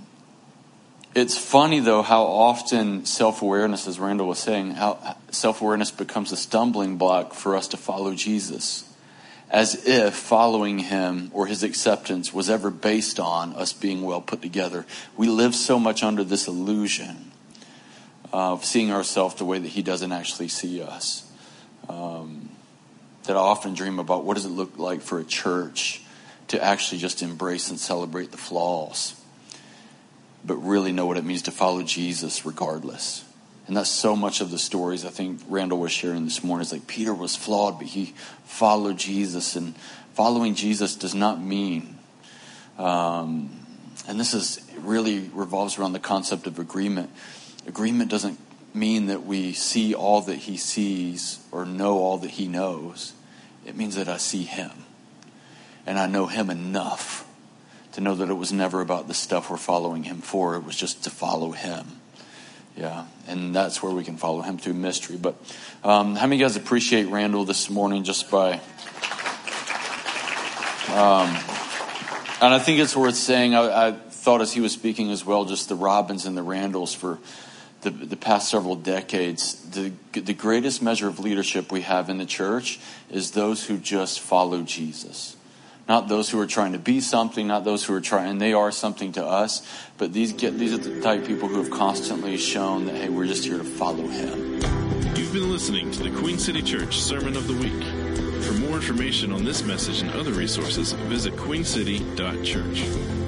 it's 1.19 1.37
funny 1.37 1.79
though 1.79 2.01
how 2.01 2.23
often 2.23 3.05
self 3.05 3.41
awareness, 3.41 3.87
as 3.87 3.99
Randall 3.99 4.27
was 4.27 4.39
saying, 4.39 4.71
how 4.71 5.17
self 5.31 5.61
awareness 5.61 5.91
becomes 5.91 6.31
a 6.31 6.37
stumbling 6.37 6.97
block 6.97 7.33
for 7.33 7.55
us 7.55 7.67
to 7.69 7.77
follow 7.77 8.13
Jesus 8.15 8.85
as 9.49 9.87
if 9.87 10.13
following 10.13 10.79
him 10.79 11.31
or 11.33 11.47
his 11.47 11.63
acceptance 11.63 12.31
was 12.33 12.49
ever 12.49 12.69
based 12.69 13.19
on 13.19 13.53
us 13.55 13.73
being 13.73 14.03
well 14.03 14.21
put 14.21 14.41
together. 14.41 14.85
We 15.17 15.27
live 15.27 15.55
so 15.55 15.79
much 15.79 16.03
under 16.03 16.23
this 16.23 16.47
illusion 16.47 17.31
of 18.31 18.63
seeing 18.63 18.91
ourselves 18.91 19.35
the 19.35 19.45
way 19.45 19.57
that 19.57 19.69
he 19.69 19.81
doesn't 19.81 20.11
actually 20.11 20.49
see 20.49 20.81
us. 20.81 21.29
Um, 21.87 22.49
that 23.23 23.35
I 23.35 23.39
often 23.39 23.73
dream 23.73 23.97
about 23.97 24.23
what 24.23 24.35
does 24.35 24.45
it 24.45 24.49
look 24.49 24.77
like 24.77 25.01
for 25.01 25.19
a 25.19 25.23
church 25.23 26.03
to 26.49 26.63
actually 26.63 26.99
just 26.99 27.21
embrace 27.21 27.69
and 27.69 27.79
celebrate 27.79 28.31
the 28.31 28.37
flaws. 28.37 29.19
But 30.45 30.55
really 30.55 30.91
know 30.91 31.05
what 31.05 31.17
it 31.17 31.25
means 31.25 31.43
to 31.43 31.51
follow 31.51 31.83
Jesus 31.83 32.45
regardless. 32.45 33.25
And 33.67 33.77
that's 33.77 33.89
so 33.89 34.15
much 34.15 34.41
of 34.41 34.49
the 34.49 34.57
stories 34.57 35.05
I 35.05 35.09
think 35.09 35.41
Randall 35.47 35.77
was 35.77 35.91
sharing 35.91 36.25
this 36.25 36.43
morning. 36.43 36.63
It's 36.63 36.71
like 36.71 36.87
Peter 36.87 37.13
was 37.13 37.35
flawed, 37.35 37.77
but 37.77 37.87
he 37.87 38.15
followed 38.43 38.97
Jesus. 38.97 39.55
And 39.55 39.75
following 40.15 40.55
Jesus 40.55 40.95
does 40.95 41.13
not 41.13 41.39
mean, 41.39 41.99
um, 42.79 43.51
and 44.07 44.19
this 44.19 44.33
is 44.33 44.59
really 44.79 45.29
revolves 45.33 45.77
around 45.77 45.93
the 45.93 45.99
concept 45.99 46.47
of 46.47 46.57
agreement. 46.57 47.11
Agreement 47.67 48.09
doesn't 48.09 48.39
mean 48.73 49.05
that 49.05 49.25
we 49.25 49.53
see 49.53 49.93
all 49.93 50.21
that 50.21 50.35
he 50.37 50.57
sees 50.57 51.39
or 51.51 51.63
know 51.63 51.99
all 51.99 52.17
that 52.17 52.31
he 52.31 52.47
knows. 52.47 53.13
It 53.67 53.77
means 53.77 53.95
that 53.97 54.07
I 54.07 54.17
see 54.17 54.45
him. 54.45 54.71
And 55.85 55.99
I 55.99 56.07
know 56.07 56.25
him 56.25 56.49
enough 56.49 57.28
to 57.99 58.03
know 58.03 58.15
that 58.15 58.29
it 58.29 58.35
was 58.35 58.53
never 58.53 58.81
about 58.81 59.07
the 59.07 59.13
stuff 59.13 59.49
we're 59.49 59.57
following 59.57 60.03
him 60.03 60.21
for. 60.21 60.55
It 60.55 60.63
was 60.63 60.75
just 60.75 61.03
to 61.03 61.09
follow 61.09 61.51
him. 61.51 61.85
Yeah, 62.77 63.05
and 63.27 63.53
that's 63.53 63.83
where 63.83 63.91
we 63.91 64.05
can 64.05 64.15
follow 64.15 64.41
him 64.41 64.57
through 64.57 64.75
mystery. 64.75 65.17
But 65.17 65.35
um, 65.83 66.15
how 66.15 66.25
many 66.25 66.37
of 66.37 66.39
you 66.39 66.45
guys 66.45 66.55
appreciate 66.55 67.07
Randall 67.07 67.43
this 67.43 67.69
morning 67.69 68.05
just 68.05 68.31
by. 68.31 68.53
Um, 70.89 71.29
and 72.41 72.53
I 72.53 72.59
think 72.59 72.79
it's 72.79 72.95
worth 72.95 73.15
saying, 73.15 73.53
I, 73.53 73.89
I, 73.89 73.91
thought 73.91 74.41
as 74.41 74.53
he 74.53 74.61
was 74.61 74.71
speaking 74.71 75.11
as 75.11 75.25
well, 75.25 75.45
just 75.45 75.69
the 75.69 75.75
Robins 75.75 76.25
and 76.25 76.35
the 76.35 76.43
Randalls 76.43 76.93
for 76.93 77.19
the, 77.81 77.89
the 77.89 78.17
past 78.17 78.49
several 78.49 78.75
decades. 78.75 79.55
The, 79.69 79.91
the 80.13 80.33
greatest 80.33 80.81
measure 80.81 81.07
of 81.07 81.19
leadership 81.19 81.71
we 81.71 81.81
have 81.81 82.09
in 82.09 82.17
the 82.17 82.25
church 82.25 82.79
is 83.09 83.31
those 83.31 83.65
who 83.65 83.77
just 83.77 84.19
follow 84.19 84.63
Jesus 84.63 85.35
not 85.89 86.07
those 86.07 86.29
who 86.29 86.39
are 86.39 86.47
trying 86.47 86.73
to 86.73 86.79
be 86.79 87.01
something, 87.01 87.47
not 87.47 87.65
those 87.65 87.83
who 87.83 87.95
are 87.95 87.99
trying, 87.99 88.29
and 88.29 88.39
they 88.39 88.53
are 88.53 88.71
something 88.71 89.11
to 89.13 89.25
us, 89.25 89.67
but 89.97 90.13
these 90.13 90.31
get 90.31 90.57
these 90.57 90.71
are 90.71 90.77
the 90.77 91.01
type 91.01 91.23
of 91.23 91.27
people 91.27 91.49
who 91.49 91.57
have 91.57 91.71
constantly 91.71 92.37
shown 92.37 92.85
that 92.85 92.95
hey, 92.95 93.09
we're 93.09 93.25
just 93.25 93.43
here 93.43 93.57
to 93.57 93.63
follow 93.63 94.07
Him. 94.07 94.61
You've 95.15 95.33
been 95.33 95.51
listening 95.51 95.91
to 95.91 96.03
the 96.03 96.11
Queen 96.11 96.37
City 96.37 96.61
Church 96.61 96.99
Sermon 96.99 97.35
of 97.35 97.47
the 97.47 97.55
Week. 97.55 97.83
For 98.43 98.53
more 98.53 98.75
information 98.75 99.33
on 99.33 99.43
this 99.43 99.63
message 99.63 100.01
and 100.01 100.11
other 100.11 100.31
resources, 100.31 100.93
visit 100.93 101.35
queencity.church. 101.35 103.18